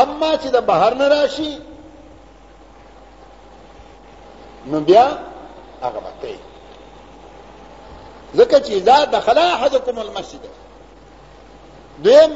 [0.00, 1.52] اما چې د بهر نه راشي
[4.70, 5.06] نو بیا
[5.82, 6.34] هغه مته
[8.38, 10.48] ځکه چې دا دخل احدکم المسجد
[12.04, 12.32] دیم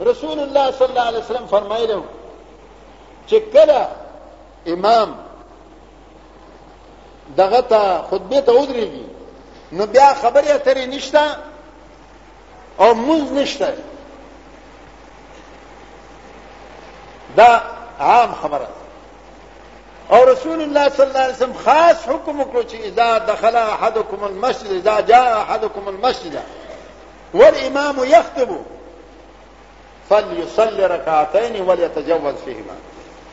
[0.00, 2.02] رسول الله صلی الله علیه وسلم فرمایلی
[3.28, 3.86] چې کله
[4.66, 5.10] امام
[7.36, 9.06] دغه ته خطبه ته ودرېږي
[9.72, 11.22] نو بیا خبرې اترې نشته
[12.80, 13.74] اموز نشته
[17.36, 17.60] دا
[18.00, 18.66] عام خبره
[20.10, 24.72] او رسول الله صلی الله علیه وسلم خاص حکم وکړو چې اذا دخل احدكم المسجد
[24.72, 26.38] اذا جاء احدكم المسجد
[27.34, 28.48] والامام يخطب
[30.10, 32.74] فليصلي ركعتين وليتجوز فيهما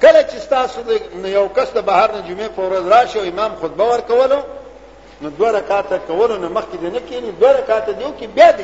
[0.01, 0.81] کله چې تاسو
[1.23, 4.41] د یو کس د بهر نه جمعې په ورځ راشه او امام خطبه ورکولو
[5.21, 8.63] نو دوه رکعاته کولو نه مخکې نه کینی دوه رکعاته دیو کې بیا د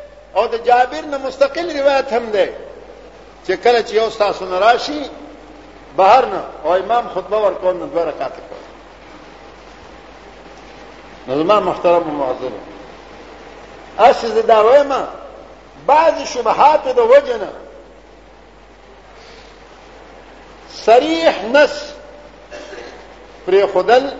[0.35, 2.49] او د جابر نه مستقل روایت هم ده
[3.47, 5.01] چې کله چې یو تاسو نراشي
[5.97, 8.61] بهر نه او امام خطبه ورکول نه دوه رکعات کوي
[11.35, 12.51] نظمان محترم و معذر
[13.99, 15.07] اسی ز دعوی ما
[15.87, 17.49] بعض شبهات د وجنه
[20.73, 21.91] صریح نس
[23.47, 24.11] پر خودل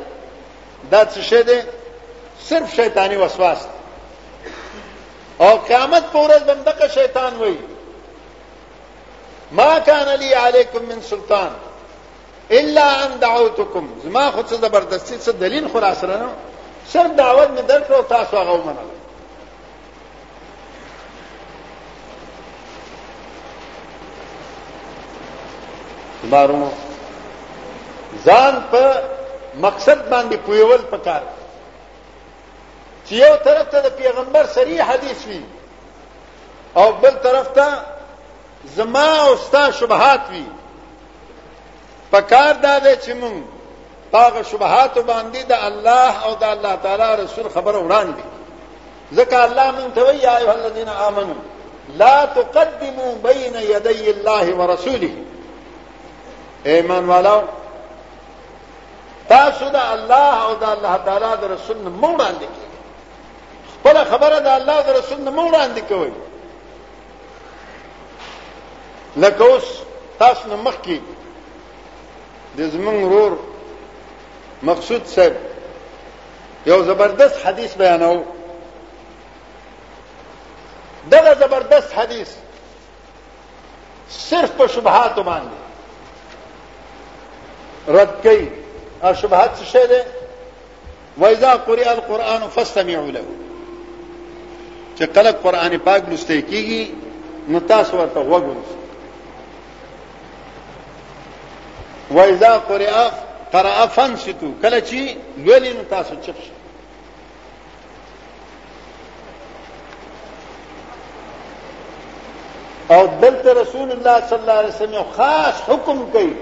[0.92, 1.64] دا څه شه ده
[2.44, 3.70] صرف شیطانی وسواس ده
[5.44, 7.58] او قیامت پر ورځ بندقه شیطان وای
[9.60, 11.52] ما کان لی علیکم من سلطان
[12.58, 16.30] الا ان دعوتکم زما خو څه زبردستی څه دلیل خو را سره نه
[16.92, 18.90] سر دعوت می درکړو تاسو هغه ومنل
[26.32, 26.70] بارونو
[28.26, 29.04] ځان په
[29.66, 31.41] مقصد باندې پویول پکار دی
[33.12, 35.42] چې یو طرف ته د پیغمبر صریح حدیث وي
[36.84, 37.66] او بل طرف ته
[38.76, 40.44] زما او ستا شبهات وي
[42.12, 43.40] پکار دا دی چې مونږ
[44.16, 48.26] هغه شبهات باندې د الله او د الله تعالی رسول خبر وړاندې
[49.20, 51.36] ځکه الله مونږ ته وایي یا ایه الذین آمنو
[52.06, 55.14] لا تقدموا بین یدی الله ورسوله
[56.66, 57.38] ایمان والو
[59.30, 62.71] تاسو د الله او د الله تعالی د رسول نه مونږ وړاندې کیږئ
[63.84, 66.12] بل خبره ده الله د رسول نه مو وړاندې کوي
[69.18, 69.64] لکه اوس
[70.20, 71.02] تاسو نه مخکې
[72.58, 73.38] د زمون ورور
[74.64, 75.36] مقصود سب
[76.66, 78.24] یو زبردست حدیث بیانو
[81.12, 82.30] دغه زبردست حدیث
[84.10, 85.60] صرف په شبهات باندې
[87.88, 88.52] رد کوي
[89.04, 90.06] او شبهات څه ده
[91.18, 93.22] وإذا قرئ القرآن فاستمعوا له
[94.98, 96.96] چې کله قران پاک لسته کیږي
[97.54, 98.68] نو تاسو ورته وګورئ
[102.16, 102.94] وإذا قرئ
[103.54, 105.00] قرأ فانصتوا کله چې
[105.38, 106.52] لولې نو تاسو چپ شئ
[112.96, 116.34] او دلته رسول الله صلی الله علیه وسلم خاص حکم کوي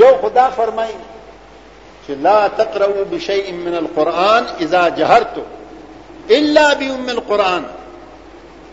[0.00, 0.94] یو خدا فرمایي
[2.06, 5.46] چې لا تقرؤوا بشيء من القرآن اذا جهرتم
[6.30, 7.64] الا بام القران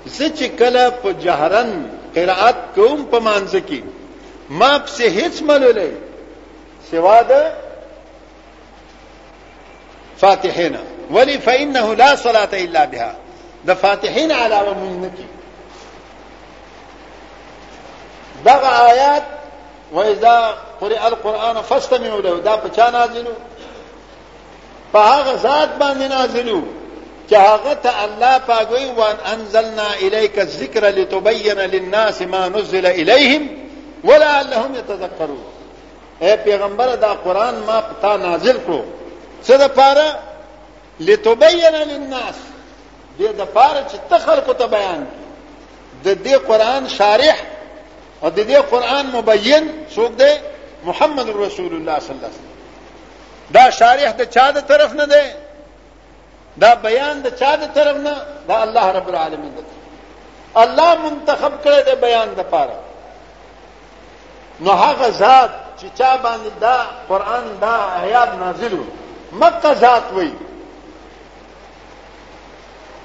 [0.06, 1.86] زچ کله په جهرن
[2.16, 3.84] قرات کوم په مانځ کې
[4.50, 5.92] ما په هیڅ ملولې
[6.92, 7.52] سوا د
[10.18, 10.80] فاتحینا
[11.12, 13.16] ولی فإنه لا صلاة الا بها
[13.68, 15.26] د فاتحین علاوه مونږ نکي
[18.46, 19.24] دغه آیات
[19.94, 23.32] وإذا قرئ القرآن فاستمعوا له دا په چا نازلو
[24.94, 26.62] په هغه ذات باندې نازلو
[27.32, 33.48] چاغه ته الله پاګوي وان انزلنا اليك الذكر لتبين للناس ما نزل اليهم
[34.04, 35.44] ولا ولعلهم يتذكروا
[36.22, 38.82] اے پیغمبر دا قران ما پتا نازل کو
[39.48, 40.20] څه د پاره
[41.00, 42.36] لتبين للناس
[43.20, 45.08] دې د پاره چې ته خلکو ته بیان
[46.06, 47.38] د دې قران شارح
[48.24, 50.34] او د دې قران مبين څوک دی
[50.84, 55.24] محمد رسول الله صلی الله علیه وسلم دا شارح د چا د طرف نه دی
[56.62, 58.16] دا بیان د چا د طرف نه
[58.48, 59.62] دا الله رب العالمین دی
[60.56, 62.78] الله منتخب کړی دی بیان د پاره
[64.60, 66.78] نو هغه ذات چې چا باندې دا
[67.10, 68.78] قران دا آیات نازل
[69.32, 70.34] مکه ذات وایي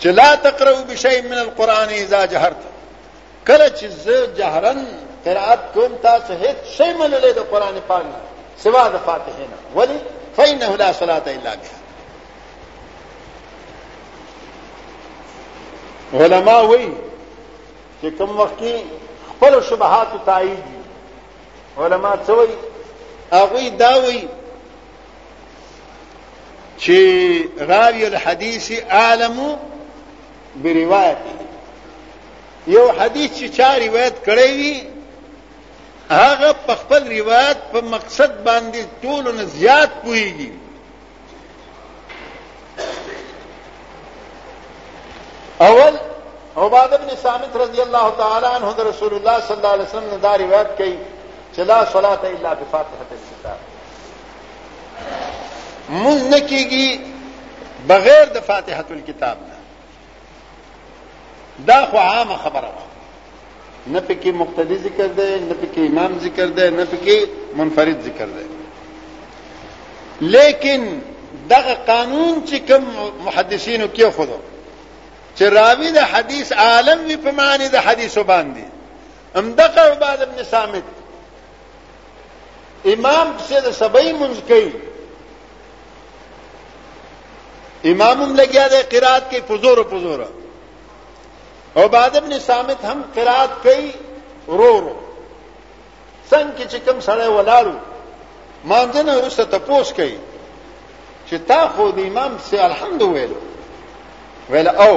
[0.00, 2.56] چې لا تقرؤوا بشيء من القران اذا جهرت
[3.46, 4.86] کله چې زه جهرن
[5.24, 8.04] قرات کوم تاسو هیڅ شی منلې د قران پاک
[8.58, 10.00] سوا د فاتحه نه ولی
[10.36, 11.77] فإنه لا صلاة إلا بها
[16.14, 16.90] علما وایي
[18.02, 18.76] چې کوم وخت کې
[19.30, 20.64] خپل شبهات تایید
[21.78, 22.56] علما څه وایي
[23.32, 24.28] هغه دا وایي
[26.80, 27.00] چې
[27.70, 29.38] راوی الحديث عالم
[30.56, 31.32] بروایته
[32.66, 34.86] یو حدیث چې چا روایت کړی وي
[36.10, 40.50] هغه په خپل روایت په مقصد باندې ټولو نه زیات پويږي
[45.60, 45.92] اول
[46.56, 48.52] عباد بن سامت رضی اللہ تعالیٰ
[48.88, 50.80] رسول اللہ صلی اللہ علیہ وسلم نے داری وات
[56.50, 56.96] گی
[57.86, 59.38] بغیر دفاتحت الکتاب
[61.90, 62.64] خو عام خبر
[63.92, 67.18] نہ پکی مقتدی ذکر دے نہ پکی امام ذکر دے نہ پکی
[67.56, 68.44] منفرد ذکر دے
[70.20, 70.86] لیکن
[71.50, 72.84] دغ قانون چکم
[73.24, 74.36] محدثین کیوں فدو
[75.38, 78.64] چې راوی د حدیث عالم وی په معنی د حدیثو باندې
[79.40, 80.86] امدقه عباد ابن سامت
[82.92, 84.74] امام څه د سبعی منځ کوي
[87.92, 90.20] امام هم لګیا دی قرات کې پزور پزور
[91.82, 93.90] عباد ابن سامت هم قرات کوي
[94.48, 94.94] رو رو
[96.30, 97.76] څنګه چې کوم سره ولاړو
[98.72, 100.18] مانځنه ورسته تپوس کوي
[101.28, 103.38] چې تا خو د امام سي الحمد ویلو
[104.50, 104.96] ویل او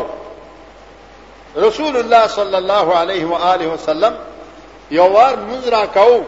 [1.57, 4.13] رسول الله صلی الله علیه و آله وسلم
[4.91, 6.25] یو وار مونږ را کاو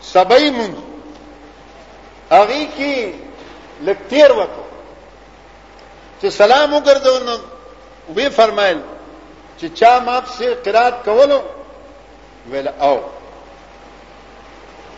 [0.00, 0.74] سبای مونږ
[2.36, 2.92] هغه کې
[3.86, 4.64] لکتیر وکړو
[6.22, 7.36] چې سلام وګرځو نو
[8.16, 8.80] وی فرمایل
[9.60, 11.40] چې چا ما په قرات کولو
[12.50, 12.96] ویل او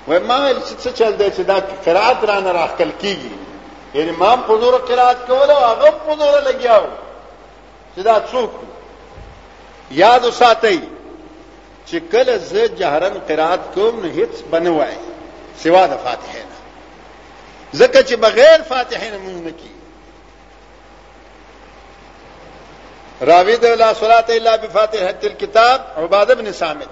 [0.08, 3.34] و ما ویل چې څه چل دی چې دا قرات را نه راخل کیږي
[3.94, 6.84] یعنی ما په زور قرات کولو هغه په زور لګیاو
[7.94, 8.50] چې دا څوک
[10.02, 10.78] یاد وساتئ
[11.88, 14.96] چې کله زه جهرن قرات کوم نه هیڅ بنوای
[15.62, 16.56] سوا د فاتحه نه
[17.80, 19.72] ځکه چې بغیر فاتحه نه مونږ نه کی
[23.30, 26.88] راوی د لا صلات الا بفاتحه الكتاب عباده بن سامت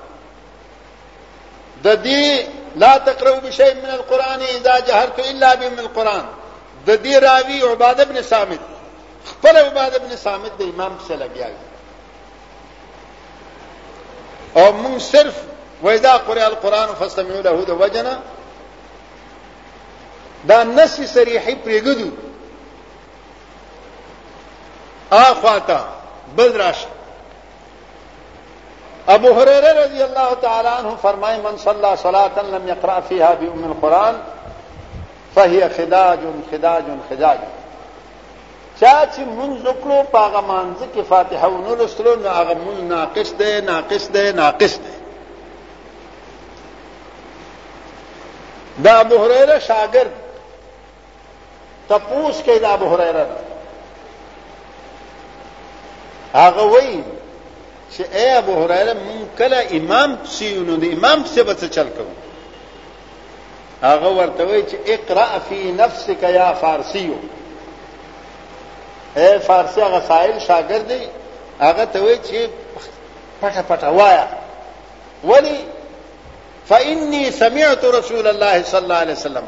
[1.85, 2.43] د دې
[2.83, 6.25] لا تقرؤوا بشيء من القران اذا جهرت الا بمن القران
[6.87, 8.61] د دې راوی عباده بن سامت
[9.31, 11.53] خپل عبادت ابن صامت د امام سره لګیاي
[14.57, 15.41] او مون صرف
[15.83, 18.19] وېدا قرئ القرآن فاستمعوا له د وجنا
[20.49, 22.11] دا نس سریحی پرېګدو
[25.13, 25.81] آخواتا
[26.37, 26.87] بل راشه
[29.09, 34.21] ابو هريره رضی الله تعالی عنہ فرمای من صلى صلاه لم يقرأ فيها بام القرآن
[35.37, 36.19] فهي خداج
[36.53, 37.39] خداج خداج
[38.81, 43.61] چا چې مونږ وکړو په هغه مانځ کې فاتحه ونلستلو نو هغه مونږ ناقص دی
[43.71, 44.97] ناقص دی ناقص دی
[48.85, 50.13] دا ابو هريره شاګرد
[51.89, 53.25] تپوس کې دا ابو هريره
[56.35, 57.03] هغه وایي
[57.93, 62.13] چې اے ابو هريره مونږ کله امام سیونو د امام څخه به چل کوو
[63.83, 67.15] هغه ورته وایي چې اقرا فی نفسک یا فارسیو
[69.17, 71.09] اے فارسی هغه سائل شاګرد دی
[71.61, 72.49] هغه ته وایي چې
[73.43, 74.27] پټه پټه وایا
[75.25, 75.65] ولی
[76.71, 79.43] فإني سمعت رسول الله صلى الله عليه وسلم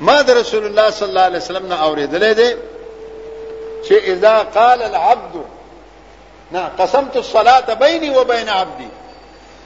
[0.00, 2.56] ما در رسول الله صلى الله عليه وسلم نه اوریدلې دي
[3.86, 5.42] چې اذا قال العبد
[6.50, 8.88] نه قسمت الصلاه بيني وبين عبدي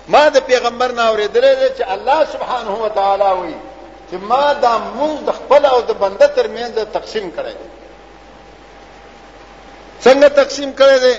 [0.09, 3.55] ما د پیغمبر نه اوریدلې دي چې الله سبحانه و تعالی وي
[4.11, 7.55] چې ما دا مونږ د خپل او د بنده ترمنځ تقسیم کړی
[10.07, 11.15] څنګه تقسیم کړی دی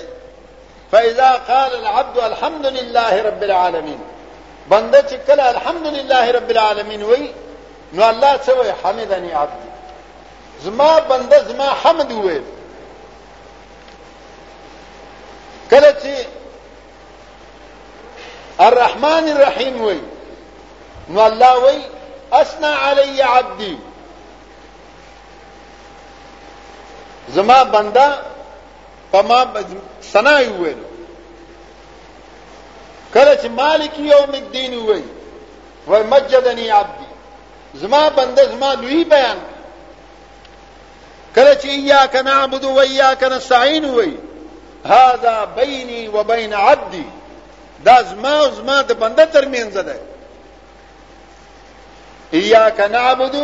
[0.91, 3.99] فاذا قال العبد الحمد لله رب العالمين
[4.73, 5.51] بنده چې کله
[5.97, 7.33] لله رب العالمين وای
[7.93, 9.67] نو الله څه وای حمدنی عبد
[10.63, 12.41] زما بنده زما حمد وای
[15.71, 16.25] کله چې
[18.67, 19.99] الرحمن الرحيم وای
[21.09, 21.81] نو الله وای
[22.31, 23.77] اسنا علی عبدي
[27.35, 28.13] زما بنده
[29.11, 29.43] په ما
[30.13, 30.79] سنا ویل
[33.13, 35.03] کله چې مالک یوم الدین وی
[35.87, 37.05] و مجدنی عبدی
[37.73, 39.37] زما بنده زما لوی بیان
[41.35, 44.17] کله چې یا کنا عبد و یا کنا سعین وی
[44.85, 47.05] هاذا بیني و بین عبدی
[47.85, 49.99] دا زما او زما د بنده ترمنځ ده
[52.31, 53.35] یا کنا عبد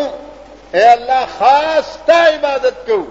[0.73, 3.07] اے الله خاص ته عبادت کوو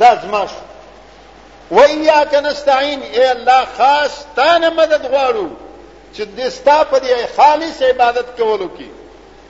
[0.00, 0.56] دا زما شو
[1.70, 5.48] و اياك نستعين اے الله خاص تا نه مدد غواړو
[6.14, 8.88] چې دې ستا په دې خالص عبادت کولو کې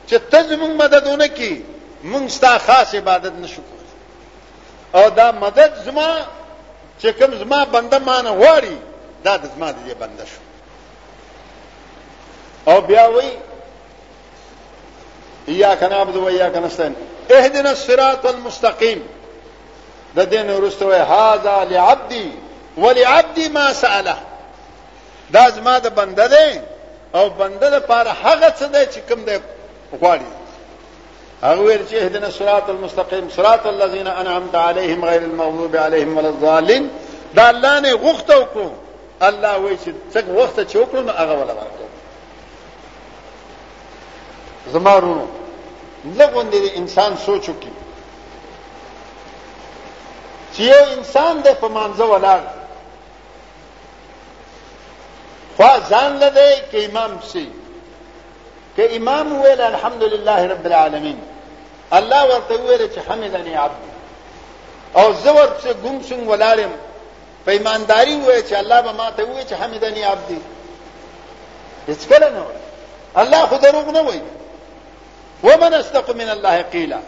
[0.09, 1.53] چې ته زموږ مددونه کې
[2.05, 3.93] موږ ستا خاص عبادت نشو کولای
[5.05, 6.19] او دا مدد زما
[7.03, 8.79] چې کوم زما بنده مانه واري
[9.25, 10.43] دا د زما د بنده شو
[12.73, 13.29] او بیا وی
[15.49, 16.95] اياك نعبد و اياك نستعين
[17.31, 19.03] اهدنا الصراط المستقيم
[20.19, 22.27] د دین ورستوي هاذا لعبدي
[22.83, 24.17] ولعبدي ما ساله
[25.37, 26.49] دا زما د بنده دی
[27.19, 29.37] او بنده لپاره هغه څه دی چې کوم دی
[30.01, 30.29] غواړي
[31.43, 36.91] هغه ویل چې اهدنا صراط المستقيم صراط الذين انعمت عليهم غير المغضوب عليهم ولا الضالين
[37.35, 38.69] دا الله نه غوښته وکړو
[39.23, 41.87] الله وایي چې څنګه وخت چې وکړو نو هغه ولا ورکړو
[44.73, 45.27] زمارونو
[46.19, 47.71] لګوندې انسان سوچ وکړي
[50.59, 52.41] چې یو انسان د په مانزه ولاړ
[55.57, 57.47] خو ځان لده کې امام شي
[58.77, 61.19] کې امام ویل الحمدلله رب العالمین
[62.01, 63.83] الله ورته ویل چې حمدني عبد
[64.99, 66.73] او زور څخه ګم شوم ولارم
[67.45, 70.31] په ایمانداری وای چې الله به ما ته وای چې حمدني عبد
[71.89, 72.43] هیڅ کله نه
[73.21, 74.21] الله خو دروغ نه وای
[75.47, 76.99] ومن استق من الله قیلا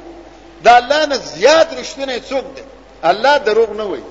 [0.64, 2.62] دا الله نه زیات رښتینه څوک دی
[3.04, 4.02] الله دروغ نه وای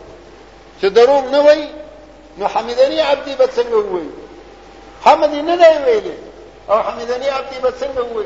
[0.81, 1.67] چې دروغ نه وای
[2.37, 4.07] نو حمیدنی عبدی به څنګه وای
[5.05, 6.13] حمد نه دی ویلي
[6.69, 8.25] او حمیدنی عبدی به څنګه وای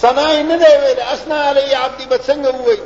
[0.00, 2.78] ثنا نه دی ویلي اسنا علی عبدی به څنګه وای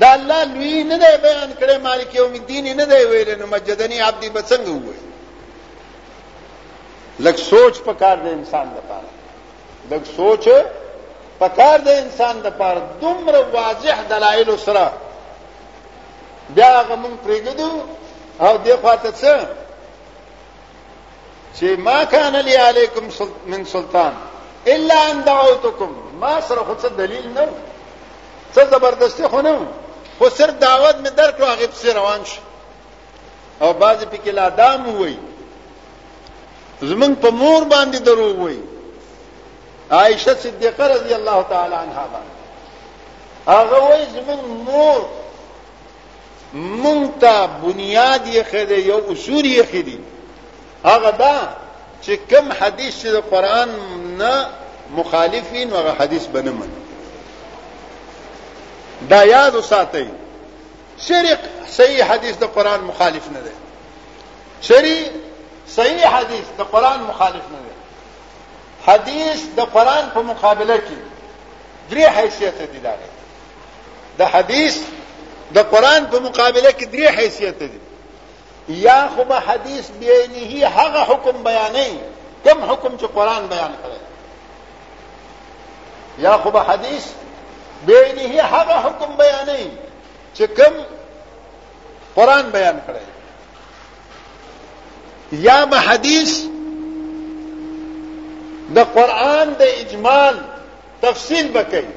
[0.00, 3.98] دا الله لوی نه دی بیان کړی مالک یوم الدین نه دی ویلي نو مجدنی
[4.00, 5.00] عبدی به څنګه وای
[7.20, 9.08] لږ سوچ پکار دی انسان لپاره
[9.90, 10.48] لږ سوچ
[11.40, 14.90] پکار دی انسان لپاره دومره واضح دلایل سره
[16.54, 17.70] بیا هغه مونږ پرېګدو
[18.46, 19.34] او دې خواته څه
[21.56, 23.04] چې ما کان لی علیکم
[23.46, 24.12] من سلطان
[24.66, 25.90] الا ان دعوتکم
[26.20, 27.48] ما سره خو څه دلیل نه
[28.54, 29.58] څه زبردستی خو نه
[30.18, 32.40] خو سر دعوت می درکړو هغه په روان شي
[33.60, 35.16] او بعض پکې لا دام وای
[36.82, 38.58] زمون په مور باندې دروغ وای
[39.90, 42.34] عائشه صدیقه رضی الله تعالی عنها باندې
[43.48, 45.00] هغه وای زمون مور
[46.56, 49.98] مونږ ته بنیاد یې خېده یو اصول یې خېدي
[50.84, 51.36] هغه دا
[52.04, 53.68] چې کوم حدیث چې د قران
[54.18, 54.46] نه
[54.96, 56.68] مخالفین هغه حدیث بنه من
[59.10, 60.04] دا یاد وساتئ
[61.08, 61.38] شریک
[61.76, 63.54] صحیح حدیث د قران مخالف نه دی
[64.68, 64.98] شری
[65.72, 67.72] صحیح حدیث د قران مخالف نه دی
[68.86, 71.00] حدیث د قران په مقابله کې
[71.90, 72.94] درې حیثیت دي دا
[74.18, 74.78] د حدیث
[75.54, 77.78] د قران په مقابله کې درې حیثیت دي
[78.68, 81.90] یا خو به حدیث بعینه هغه حکم بیانې
[82.44, 84.00] کوم حکم چې قران بیان کړی
[86.24, 87.04] یا خو به حدیث
[87.86, 89.70] بعینه هغه حکم بیانې
[90.36, 90.74] چې کوم
[92.16, 93.06] قران بیان کړی
[95.32, 96.42] یا به حدیث
[98.76, 100.36] د قران د اجمال
[101.02, 101.88] تفصیل وکړي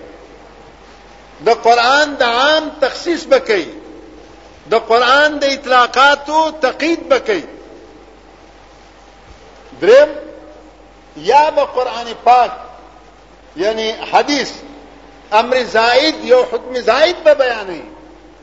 [1.46, 3.68] د قران د عام تخصیص بکئی
[4.72, 7.14] د قران د اطلاقاتو تقید
[9.82, 10.10] درم
[11.18, 12.52] یا به قران پاک
[13.56, 14.52] یعنی حدیث
[15.32, 16.42] امر امرزائد یو
[16.90, 17.82] زائد به بیانې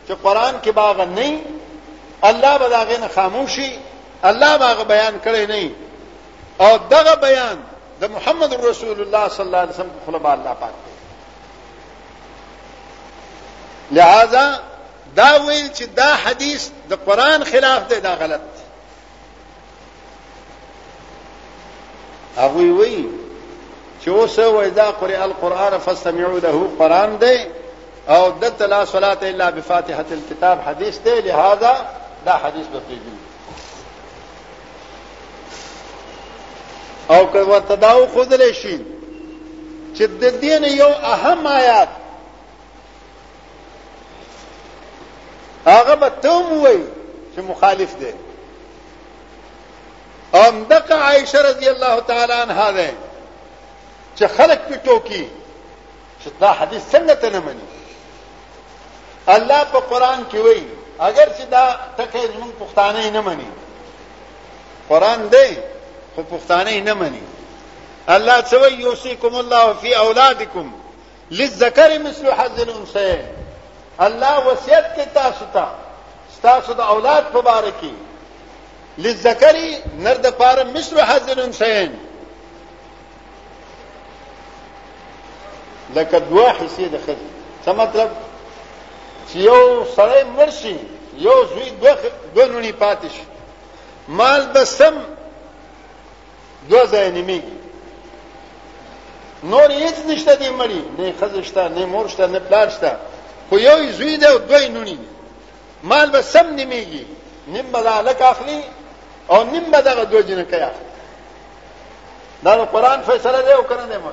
[0.08, 1.40] چې قران کې باغ نه
[2.24, 3.78] الله به داغه نه خاموشي
[4.22, 5.70] الله باغ بیان کرے نه
[6.60, 7.58] او دغه بیان
[8.00, 10.95] د محمد رسول الله صلی الله علیه وسلم خلبا الله پاک دی
[13.92, 14.50] لہذا
[15.16, 18.40] دا ویل چې دا حدیث د قران خلاف دی دا غلط
[22.38, 23.06] هغه وی
[24.04, 27.46] چې اوس وای دا قرئ القرآن فاستمعوا له قران دی
[28.08, 31.72] او د لا صلاه الا بفاتحه الكتاب حدیث دی لہذا
[32.26, 33.14] دا حدیث به پیږي
[37.10, 38.78] او کله وتداو خود لشي
[39.94, 41.88] چې د دین یو اهم آیات
[45.66, 46.80] هغه به تم وای
[47.36, 48.12] چې مخالف دی
[50.34, 52.90] ام دغه عائشه رضی الله تعالی عنها ده
[54.18, 55.24] چې خلق په ټوکی
[56.24, 57.68] چې دا حدیث سنت نه مني
[59.28, 60.62] الله په قران کې وای
[60.98, 63.48] اگر چې دا تکه زمون پښتانه نه مني
[64.88, 65.58] قران دی
[66.16, 67.22] خو پښتانه نه مني
[68.08, 70.72] الله سوي يوصيكم الله في اولادكم
[71.30, 73.26] للذكر مثل حظ الانثيين
[74.00, 75.66] الله وصیت کوي تاسو ته
[76.42, 77.92] تاسو د اولاد په باره کې
[78.98, 81.92] لذکری نر د پاره مشر حاضرن شین
[85.94, 87.28] لکه دوا حصے د خځې
[87.64, 88.08] څه مطلب
[89.28, 90.78] چې یو سړی مرشي
[91.16, 91.96] یو زوی دوه
[92.34, 93.12] دوه نونی پاتش
[94.08, 94.94] مال بسم
[96.70, 97.56] دوه ځای نیمیږي
[99.44, 102.96] نور هیڅ نشته دی مړی نه خزشته نه مورشته نه پلارشته
[103.48, 105.08] خو یو زوی دی او دوی نونی دی
[105.82, 107.04] مال به سم نیمیږي
[107.46, 108.62] نیم به لک اخلي
[109.28, 110.66] او نیم به دغه دوه جن کوي
[112.44, 114.10] دا قرآن فیصله دی او کنه دی مو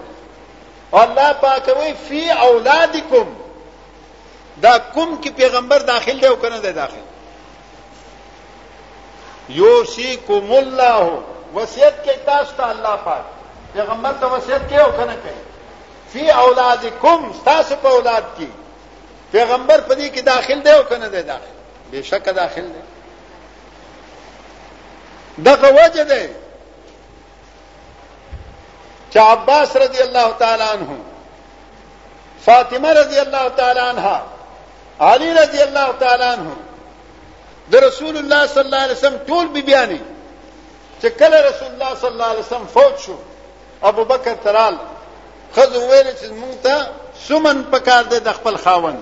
[0.99, 3.27] الله پاک وی فی اولادکم
[4.61, 7.03] دا کوم کې پیغمبر داخل دی او کنه دی داخل
[9.49, 11.19] یوسیکم الله
[11.55, 13.23] وصیت کې تاسو ته الله پاک
[13.73, 15.41] پیغمبر ته وصیت کوي او کنه کوي
[16.13, 18.47] فی اولادکم تاسو په اولاد کې
[19.33, 21.51] پیغمبر په دې کې داخل دی او کنه دی داخل
[21.91, 22.81] بهشکه داخل دی
[25.47, 26.23] دغه وجه دی
[29.11, 30.89] چې عباس رضی الله تعالی عنہ
[32.45, 34.17] فاطمه رضی الله تعالی عنها
[35.07, 36.49] علي رضی الله تعالی عنہ
[37.71, 40.01] د رسول الله صلی الله علیه وسلم ټول بیبیانی
[41.01, 43.17] چې کله رسول الله صلی الله علیه وسلم فوت شو
[43.83, 44.77] ابو بکر ترال
[45.55, 46.75] خزو ویل چې مونږ ته
[47.27, 48.99] سمن پکار دی د خپل خاوند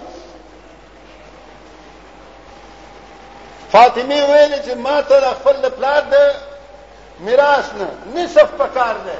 [3.73, 6.15] فاطمه ویل چې ما ته خپل پلار د
[7.19, 7.89] میراث نه
[8.21, 9.17] نصف پکار دی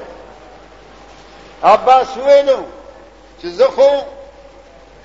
[1.62, 2.62] عباس ویلو
[3.42, 3.90] چې زه خو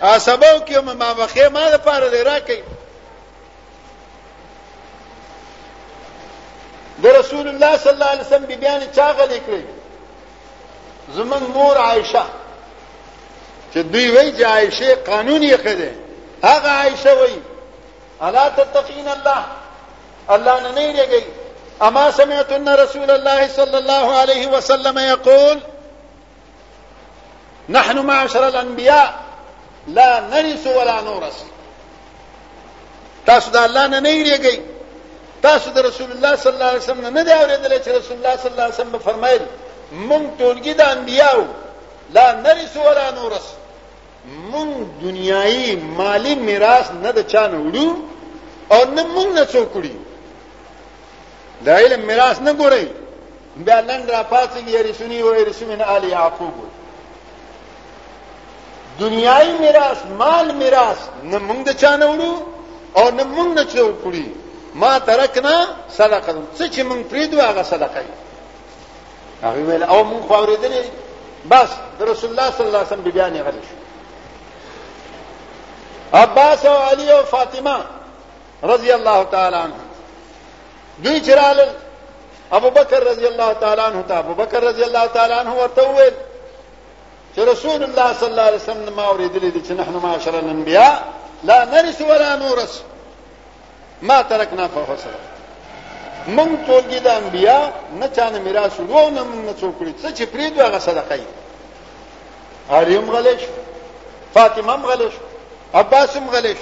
[0.02, 2.60] عصبو کې ما بخې ما د پاره دی راکې
[7.04, 9.66] د رسول الله صلی الله علیه وسلم بیان چاغه لیکلي
[11.16, 12.24] زمون مور عائشه
[13.74, 15.95] چې دوی وایي چې عائشه قانون یې خده
[16.43, 17.41] هغه عائشه وایي
[18.26, 21.24] اللہ تتقین اللہ اللہ نے نہیں لے گئی
[21.88, 24.99] اما سمعت ان رسول اللہ صلی اللہ علیہ وسلم
[27.78, 29.05] نحن معشر الانبیاء
[29.97, 30.09] لا
[30.76, 30.99] ولا
[33.26, 34.59] تاسو دا نہ نہیں رہ گئی
[35.88, 37.09] رسول اللہ صلی اللہ
[43.15, 43.53] نورس
[44.28, 47.88] مونږ دنیایي مالی میراث نه د چانه وړو
[48.73, 49.95] او نه مونږ نه څوک وړي
[51.65, 52.88] د علم میراث نه ګوري
[53.65, 56.53] بیا نن را پاتې یریسونی او یریسمن آل یعقوب
[58.99, 62.32] دنیایي میراث مال میراث نه مونږ د چانه وړو
[62.99, 64.28] او نه مونږ نه څوک وړي
[64.75, 68.01] ما ترکنا صدقه څه چې مونږ پریدو هغه صدقه
[69.43, 70.84] هغه ویل او مونږ خو اورېدلې
[71.49, 71.69] بس
[71.99, 73.76] د رسول الله صلی الله علیه وسلم بیان غلی شو
[76.14, 77.76] عباس او علی او فاطمه
[78.64, 79.74] رضی الله تعالی عنہ
[81.03, 81.60] دوی چرال
[82.51, 86.14] ابو بکر رضی الله تعالی عنہ تا ابو بکر رضی الله تعالی عنہ ورته وویل
[87.36, 90.91] چې رسول الله صلی الله علیه وسلم ما اوریدلی دي چې نحن معاشر الانبیاء
[91.43, 92.80] لا نرث ولا نورث
[94.01, 94.95] ما تركنا فهو
[96.28, 97.60] من طول دي انبیا
[97.99, 101.24] نه چانه میراث ورو نه من نه څوک لري څه چې پریدو هغه صدقه ای
[102.70, 103.39] هر غلش
[104.36, 105.14] فاطمه هم غلش
[105.74, 106.61] عباس هم غلی شو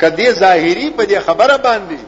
[0.00, 1.98] کدی ظاهری په دې خبره باندې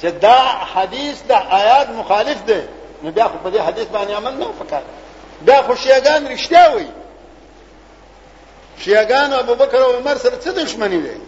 [0.00, 0.40] چې دا
[0.74, 2.62] حدیث د آیات مخالف دی
[3.02, 4.82] نو بیا خو په دې حدیث باندې عمل نه وکړ
[5.46, 6.90] بیا خو شیعاګان رښتیا وایي
[8.84, 11.20] شیعاګان ابو بکر او عمر سره څه دښمنی دی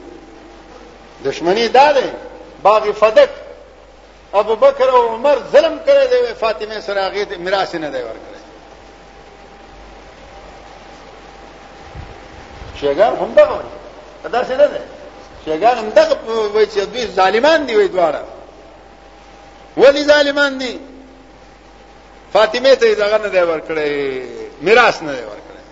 [1.25, 2.13] دښمنی دا دی
[2.63, 3.31] باغ فدک
[4.35, 8.28] ابو بکر او عمر ظلم کړی دی فاطمه سره هغه میراث نه دی ورکړ
[12.81, 14.81] شیګار هم دغه وایي دا څه نه ده
[15.45, 16.15] شیګار هم دغه
[16.55, 18.23] وایي چې دوی ظالمان دي وایي دواړه
[19.83, 20.75] ولی ظالمان دي
[22.33, 23.95] فاطمه ته دغه نه دی ورکړی
[24.65, 25.63] میراث نه دی ورکړی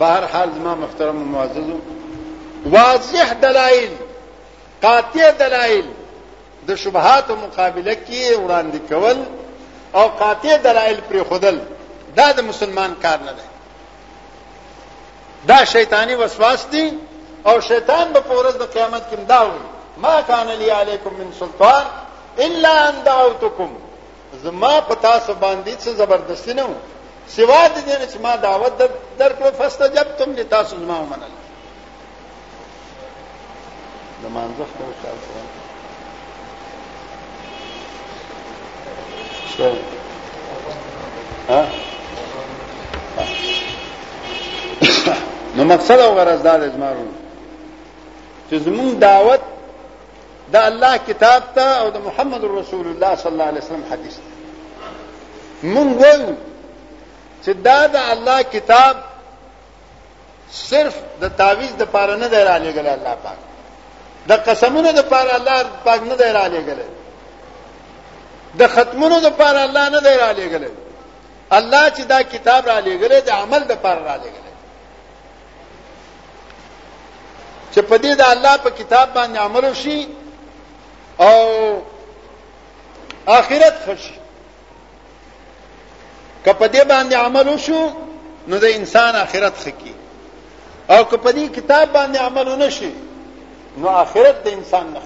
[0.00, 1.78] بهر حال زما محترم معززو
[2.74, 3.90] واضح دلایل
[4.82, 5.84] قاطع دلایل
[6.68, 9.18] د شبهات مقابله کې وړاندې کول
[9.94, 11.58] او قاطع دلایل پر خودل
[12.16, 13.46] دا د مسلمان کار نه دی
[15.48, 16.92] دا شیطانی وسواس دي
[17.46, 19.58] او شیطان به پورز د قیامت کې مداوي
[20.02, 21.82] ما کان لی علیکم من سلطان
[22.46, 23.68] الا ان دعوتکم
[24.42, 26.66] زما پتا سو باندې څه زبردستی نه
[27.36, 28.88] سوا د دې نه چې ما دعوت در
[29.20, 31.32] درکړه فاستجبتم لتاسو زما منل
[34.22, 35.18] د مانځخ ته وشال
[41.48, 41.60] ها
[45.56, 47.04] نو مقصد او غرض دا دی زمارو
[48.50, 49.40] چې زمون دعوت
[50.52, 54.22] د الله کتاب ته او د محمد رسول الله صلی الله علیه وسلم حدیث ته
[55.72, 56.32] مونږ وایو
[57.44, 58.96] چې دا د الله کتاب
[60.52, 63.38] صرف د تعویز د پاره نه دی را لېګل الله پاک
[64.28, 66.80] د قسمونو د پاره الله پاک نه دی را لېګل
[68.58, 70.68] د ختمونو د پاره الله نه دی را لېګل
[71.50, 74.45] الله چې دا کتاب را لېګل د عمل د پاره را لېګل
[77.76, 80.08] چې په دې د الله په کتاب باندې عمل وشي
[81.18, 81.38] او
[83.38, 84.14] آخرت خی
[86.44, 86.52] کا
[86.90, 87.82] باندې عمل وشو
[88.48, 89.92] نو د انسان آخرت سکی
[90.90, 92.66] اور کپی کتاب باندې باندھ امر نو
[93.92, 95.02] نخرت د انسان نه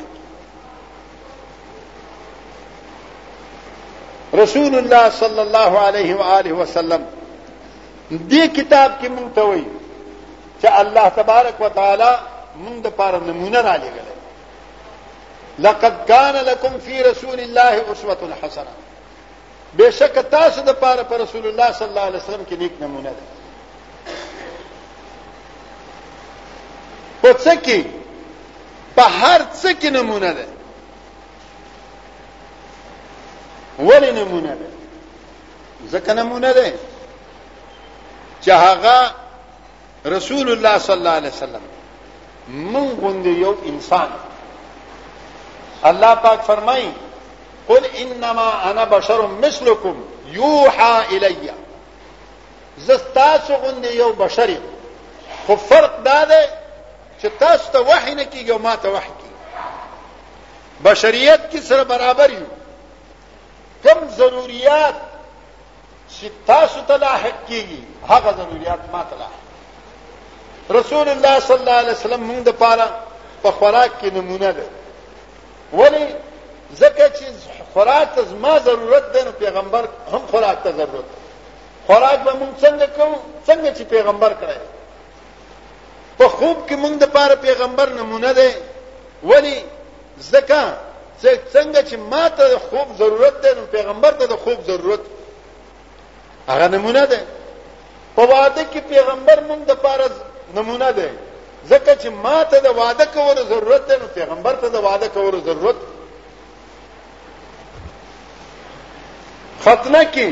[4.42, 7.02] رسول الله صلی الله علیه اللہ علیہ وسلم
[8.10, 9.64] دې کتاب کې منگ تو ہوئی
[10.62, 12.14] چاہے اللہ تبارک و تعالی
[12.56, 14.06] موږ د پاره نمونه را لګل
[15.58, 18.70] لقد كان لكم في رسول الله اسوه حسنه
[19.78, 23.22] بشک تاسو د پاره پر رسول الله صلی الله علیه وسلم کې نیک نمونه ده
[27.22, 27.84] په څه کې
[28.96, 30.46] په هر څه کې نمونه ده
[33.78, 34.68] ولې نمونه ده
[35.92, 36.72] ځکه نمونه ده
[38.42, 39.14] چې هغه
[40.06, 41.62] رسول الله صلی الله علیه وسلم
[42.52, 44.08] من یو انسان
[45.90, 46.90] اللہ پاک فرمائی
[47.66, 50.00] قل انما انا بشروں مسر کم
[50.36, 51.50] یو ہا الیہ
[52.86, 54.56] زستا سو گندی یو بشری
[55.46, 56.32] خفر داد
[57.22, 59.28] چاس تو وہ نکی گو ما تو وحی کی
[60.88, 62.44] بشریت کس طرح برابر یو
[63.84, 64.94] کم ضروریات
[66.20, 69.38] ستاسوتلا ہے کی گئی ہاں کا ضروریات مات لاحق
[70.78, 72.86] رسول الله صلی الله علیه وسلم موږ د پاره
[73.42, 74.64] په خوراک کې نمونه ده
[75.72, 76.06] ولی
[76.80, 77.24] ځکه چې
[77.72, 81.16] خوراک ته ما ضرورت ده نو پیغمبر هم خوراک ته ضرورت ده
[81.86, 83.16] خوراک به موږ څنګه کوو
[83.48, 84.60] څنګه چې پیغمبر کړی
[86.18, 88.48] په خوب کې موږ د پاره پیغمبر نمونه ده
[89.24, 89.64] ولی
[90.32, 90.60] ځکه
[91.54, 95.00] څنګه چې ما ته خوب ضرورت ده نو پیغمبر ته د خوب ضرورت
[96.48, 97.20] هغه نمونه ده
[98.16, 100.08] په واده کې پیغمبر موږ د پاره
[100.56, 101.10] نمونه دی
[101.70, 105.38] ځکه چې ما ته د وعده کولو ضرورت دی نو پیغمبر ته د وعده کولو
[105.48, 105.76] ضرورت
[109.64, 110.28] ختنه کې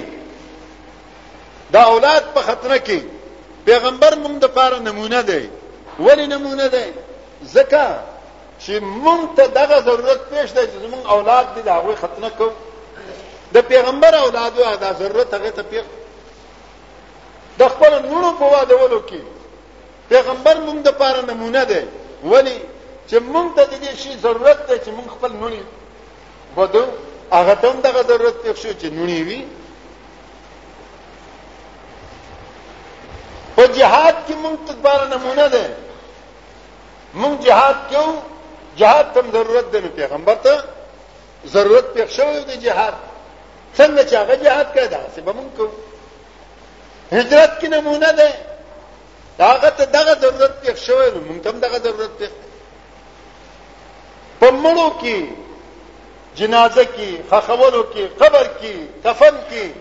[1.75, 2.99] دا اولاد په ختنه کې
[3.67, 5.51] پیغمبر موږ د پاره نمونه دی
[5.99, 6.87] ولی نمونه دی
[7.55, 7.85] ځکه
[8.63, 12.49] چې موږ ته دغه ضرورت پېښ دی چې موږ اولاد دي دا غوي ختنه کو
[13.55, 15.85] د پیغمبر اولادو دا ضرورت هغه ته پیښ
[17.59, 19.21] د خپل نورو په واده ولو کې
[20.09, 21.83] پیغمبر مونږ د پاره نمونه دی
[22.33, 22.59] ولی
[23.11, 25.61] چې مونږ ته د دې شی ضرورت دی چې مونږ خپل نونی
[26.57, 26.83] بده
[27.39, 29.41] هغه ته هم دغه ضرورت پیښ شو چې نونی وي
[33.57, 35.65] په جهاد کې مونږ ته بار نمونه ده
[37.23, 38.13] مونږ جهاد کوو
[38.81, 40.55] جهاد تم ضرورت ده نو پیغمبر ته
[41.55, 42.95] ضرورت پیښ شو دی جهاد
[43.79, 45.73] څنګه چې هغه جهاد کړه دا څه به مونږ کوو
[47.13, 48.31] هجرت کې نمونه ده
[49.39, 52.31] داغه ته دغه ضرورت پېښ شوی نو موږ هم دغه ضرورت پېښ
[54.41, 55.17] پمړو کې
[56.39, 58.75] جنازه کې خخولو کې قبر کې
[59.05, 59.75] کفن کې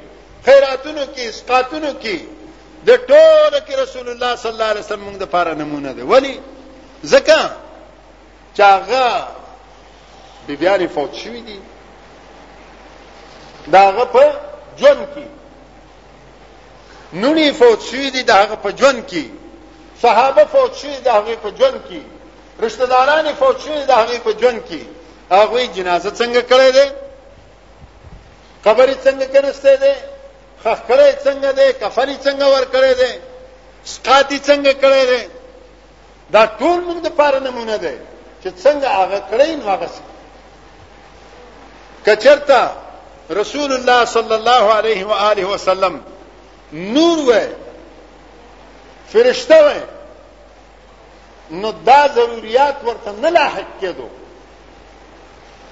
[0.45, 2.18] خیراتونو کې اسقاتونو کې
[2.88, 6.39] د ټولو کې رسول الله صلی الله علیه وسلم موږ د پاره نمونه ده ولی
[7.03, 7.39] زکه
[8.58, 9.24] چاغه
[10.47, 11.60] بیبیانی فوت شوی دي
[13.72, 14.34] داغه په
[14.78, 15.26] جون کې
[17.22, 19.24] نونی فوت شوی دي داغه په جون کې
[20.04, 22.02] صحابه فوت شي د هغه په جون کې
[22.66, 24.82] رشتہ داران فوت شي د هغه په جون کې
[25.39, 26.86] هغه جنازه څنګه کړې ده
[28.66, 29.93] قبر څنګه کنسته ده
[30.64, 33.12] خخ کړې څنګه ده کفن څنګه ور کړې ده
[33.91, 35.20] سقاطی څنګه کړې ده
[36.34, 37.93] دا ټول موږ د پاره نمونه ده
[38.43, 39.88] چې څنګه هغه کړې نو هغه
[42.06, 42.62] کچرتا
[43.41, 45.95] رسول الله صلی الله علیه و آله وسلم
[46.98, 47.48] نور وای
[49.14, 49.80] فرشته وې
[51.62, 54.08] نو دا ضرورت ورته نه لاحق کېدو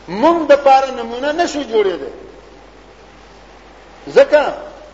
[0.08, 2.10] مونږ د پاره نمونه نشو جوړېده
[4.18, 4.42] ځکه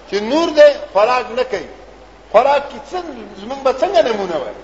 [0.09, 1.69] چې نور دې فراغ نه کوي
[2.31, 4.55] خوراک کې څنګه زمونږ به څنګه نمونه وای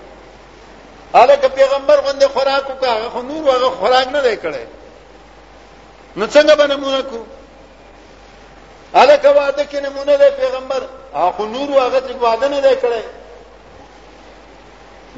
[1.22, 4.64] الکه پیغمبر غوندې خوراک وکړه خو نور هغه خوراک نه دی کړی
[6.16, 7.18] نو څنګه به نمونه کو
[9.02, 10.82] الکه واده کې نمونه دی پیغمبر
[11.14, 13.02] هغه نور هغه وعده نه دی کړی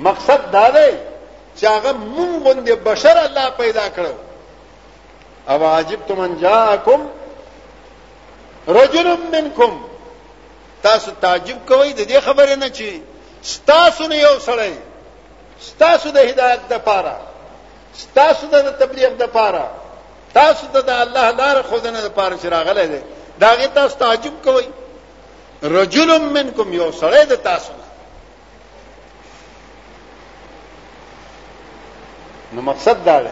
[0.00, 0.92] مقصد دا دی
[1.60, 4.14] چې هغه مونږ باندې بشر الله پیدا کړو
[5.48, 7.00] او عجب تمن جاءکم
[8.68, 9.72] رجل منکم
[10.82, 13.02] تاسو تعجب کوئ د دې خبره نه چی
[13.66, 14.74] تاسو نه یو سړی
[15.78, 17.16] تاسو د هدایت د پاره
[18.20, 19.70] تاسو د تبلیغ د پاره
[20.34, 23.00] تاسو د الله لار خودنه د پاره چې راغلی دی
[23.40, 24.66] دا غي تاسو تعجب کوئ
[25.62, 27.72] رجل منکم یو سړی د تاسو
[32.52, 33.30] نو مقصد دا دی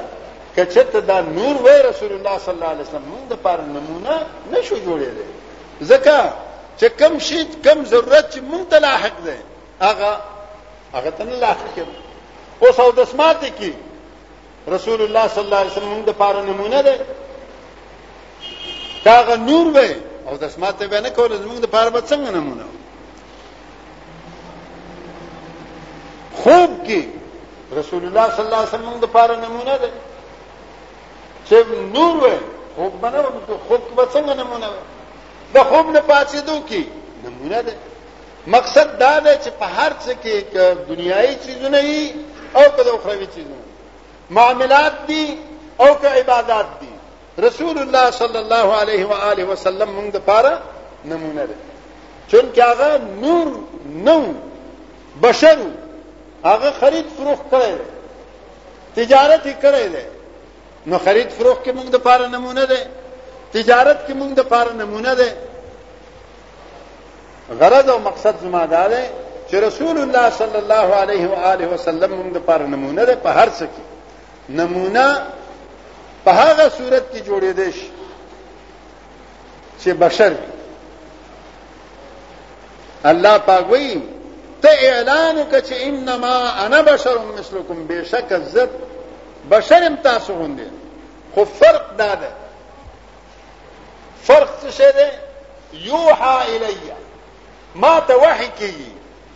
[0.57, 4.15] کچته دا نور وای رسول الله صلی الله علیه وسلم موږ د پاره نمونه
[4.53, 5.29] نشو جوړېدل
[5.91, 6.19] ځکه
[6.81, 9.37] چې کم شي کم ضرورت چې موږ ته لاحق دی
[9.81, 10.13] هغه
[10.95, 11.83] هغه ته نه لاحق دی
[12.61, 13.71] اوس او د سمات کې
[14.75, 16.97] رسول الله صلی الله علیه وسلم موږ د پاره نمونه دی
[19.11, 19.93] هغه نور وای
[20.29, 22.65] او د سمات به نه کول موږ د پاره به څنګه نمونه
[26.43, 27.03] خوب کې
[27.77, 29.91] رسول الله صلی الله علیه وسلم د پاره نمونه ده
[31.49, 31.57] چې
[31.95, 32.29] نور و
[32.77, 33.23] خوب بنو
[33.69, 34.81] خوب کې به څنګه نمونه ده
[35.55, 36.83] د خوب نه پاتېدو کې
[37.25, 37.75] نمونه ده
[38.47, 40.35] مقصد دا ده چې په هر څه کې
[40.89, 42.15] دنیایي چیزونه وي
[42.57, 43.63] او که اخروی چیزونه
[44.31, 45.39] معاملات دي
[45.81, 46.91] او که عبادت دي
[47.47, 50.59] رسول الله صلی الله علیه و آله وسلم موږ د پاره
[51.05, 51.55] نمونه ده
[52.31, 53.49] چون کې هغه نور
[54.07, 54.25] نو
[55.23, 55.69] بشرو
[56.45, 57.73] هغه خرید فروخت کړی
[58.97, 60.05] تجارت یې کړی دی
[60.87, 62.81] نو خرید فروخت کې موږ د پاره نمونه ده
[63.53, 65.31] تجارت کې موږ د پاره نمونه ده
[67.61, 69.03] غرض او مقصد زما دا ده
[69.51, 73.29] چې رسول الله صلی الله علیه و آله وسلم موږ د پاره نمونه ده په
[73.31, 73.85] هر څه کې
[74.49, 75.23] نمونه
[76.25, 77.73] په هغه صورت کې جوړې دي
[79.83, 80.35] چې بشر
[83.05, 84.03] الله پاک وایي
[84.63, 86.35] ته اعلان وکړه چې انما
[86.67, 88.69] انا بشر مثلکم بشک عزت
[89.51, 90.67] بشرم تاسو غوندي
[91.35, 92.33] خو فرق دا ده
[94.23, 95.11] فرق څه شی ده
[95.73, 96.93] یوحا الی
[97.75, 98.91] ما ته وحی کیږي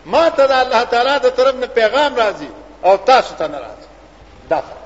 [0.06, 3.88] ما ته د الله تعالی د طرف نه پیغام راځي او تاسو ته نه راځي
[4.50, 4.78] دا فرق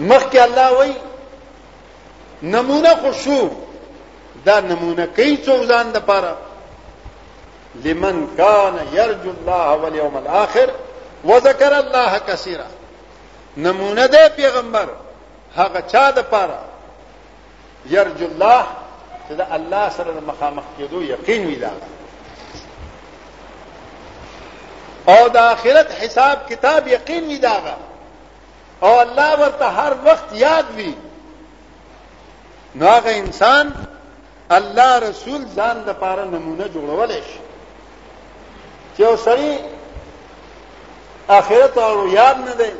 [0.00, 0.96] مخکې الله وایي
[2.42, 3.50] نمونه خو شو
[4.44, 6.36] دا نمونه کوي څوک ځان د پاره
[7.84, 10.70] لمن کان يرجو الله واليوم الاخر
[11.24, 12.66] وذكر الله كثيرا
[13.56, 14.88] نمونه دی پیغمبر
[15.56, 16.58] هغه چا د پاره
[17.90, 18.66] يرجو الله
[19.28, 21.70] چې د الله سره مخامخ کېدو یقین وي دا
[25.08, 27.56] او د آخرت حساب کتاب یقین وي دا
[28.82, 30.94] او الله ورته هر وخت یاد وي
[32.74, 33.72] نو هغه انسان
[34.52, 37.38] الله رسول ځان د پاره نمونه جوړول شي
[38.96, 39.58] چې اوسړي
[41.38, 42.72] اخرت او یاد نه دی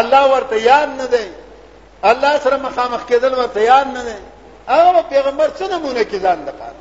[0.00, 1.26] الله ورته یاد نه دی
[2.10, 4.14] الله سره مخامخ کېدل ورته یاد نه دی
[4.68, 6.74] هغه پیغمبر څه نمونه کې ځان د پاره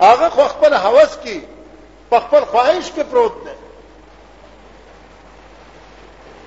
[0.00, 1.40] هغه خو خپل هوس کې
[2.10, 3.50] په خپل خواهش کې پروت دی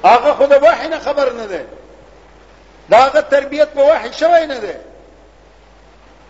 [0.09, 1.63] هغه خود وحی نه خبر نه دی
[2.89, 4.73] دا هغه تربيت په وحی شوی نه دی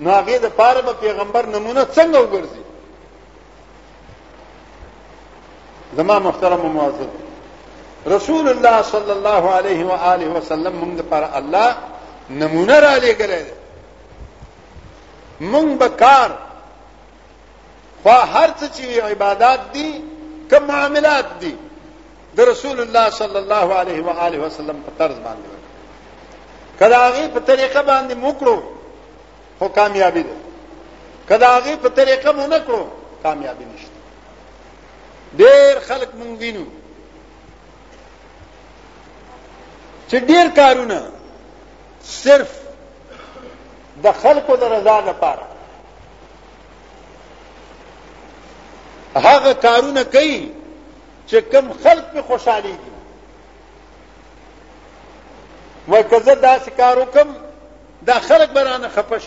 [0.04, 2.64] نو هغه د پاره به پیغمبر نمونه څنګه وګرځي
[5.98, 7.12] زما محترم معزز
[8.16, 11.76] رسول الله صلی الله علیه و آله وسلم موږ لپاره الله
[12.30, 13.44] نمونه را لګلې
[15.42, 16.30] موږ به کار
[18.04, 20.04] خو هر څه چې عبادت دي
[20.52, 21.56] کوم معاملات دي
[22.36, 25.50] د رسول الله صلی الله علیه و آله وسلم په طرز باندې
[26.80, 28.56] کله هغه په طریقه باندې موکړو
[29.60, 30.30] خو کامیابی ده
[31.30, 32.84] کدا هغه په طریقه مونږ نه کړو
[33.24, 34.00] کامیابی نشته
[35.38, 36.66] ډیر خلک مونږ وینو
[40.10, 41.02] چې ډیر کارونه
[42.04, 42.52] صرف
[44.04, 45.46] د خلکو د رضا لپاره
[49.16, 50.52] هغه کارونه کوي
[51.30, 52.92] چې کم خلک په خوشحالي دي
[55.92, 57.28] وکزه دا سکارو کم
[58.02, 59.24] دا خلک برانه خپش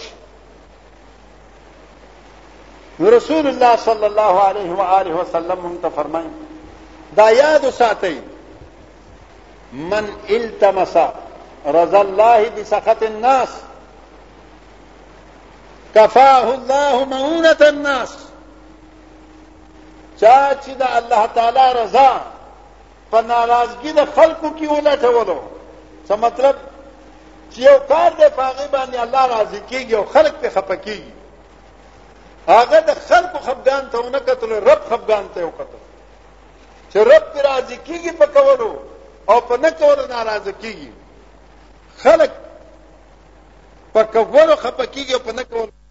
[3.01, 6.27] رسول الله صلی الله علیه و آله وسلم هم فرمایي
[7.17, 8.23] دا یاد ساتي
[9.73, 10.97] من التمس
[11.67, 13.49] رضا الله بسخط الناس
[15.95, 18.09] کفاه الله مؤونه الناس
[20.21, 22.21] چا چې د الله تعالی رضا
[23.11, 25.37] په ناراضګي د خلقو کې ولټولو
[26.09, 26.57] څه مطلب
[27.55, 31.22] چې یو کار دی په هغې باندې الله راضي کېږي او خلق پې خفه کېږي
[32.49, 35.81] هغه د خلکو خفغان ته ونه کتل رب خفغان ته وکتل
[36.93, 38.71] چې رب پر راضي کیږي په کولو
[39.31, 40.91] او په نه کولو ناراضه کیږي
[42.03, 42.31] خلک
[43.93, 45.82] په کولو خپکیږي او په نه کولو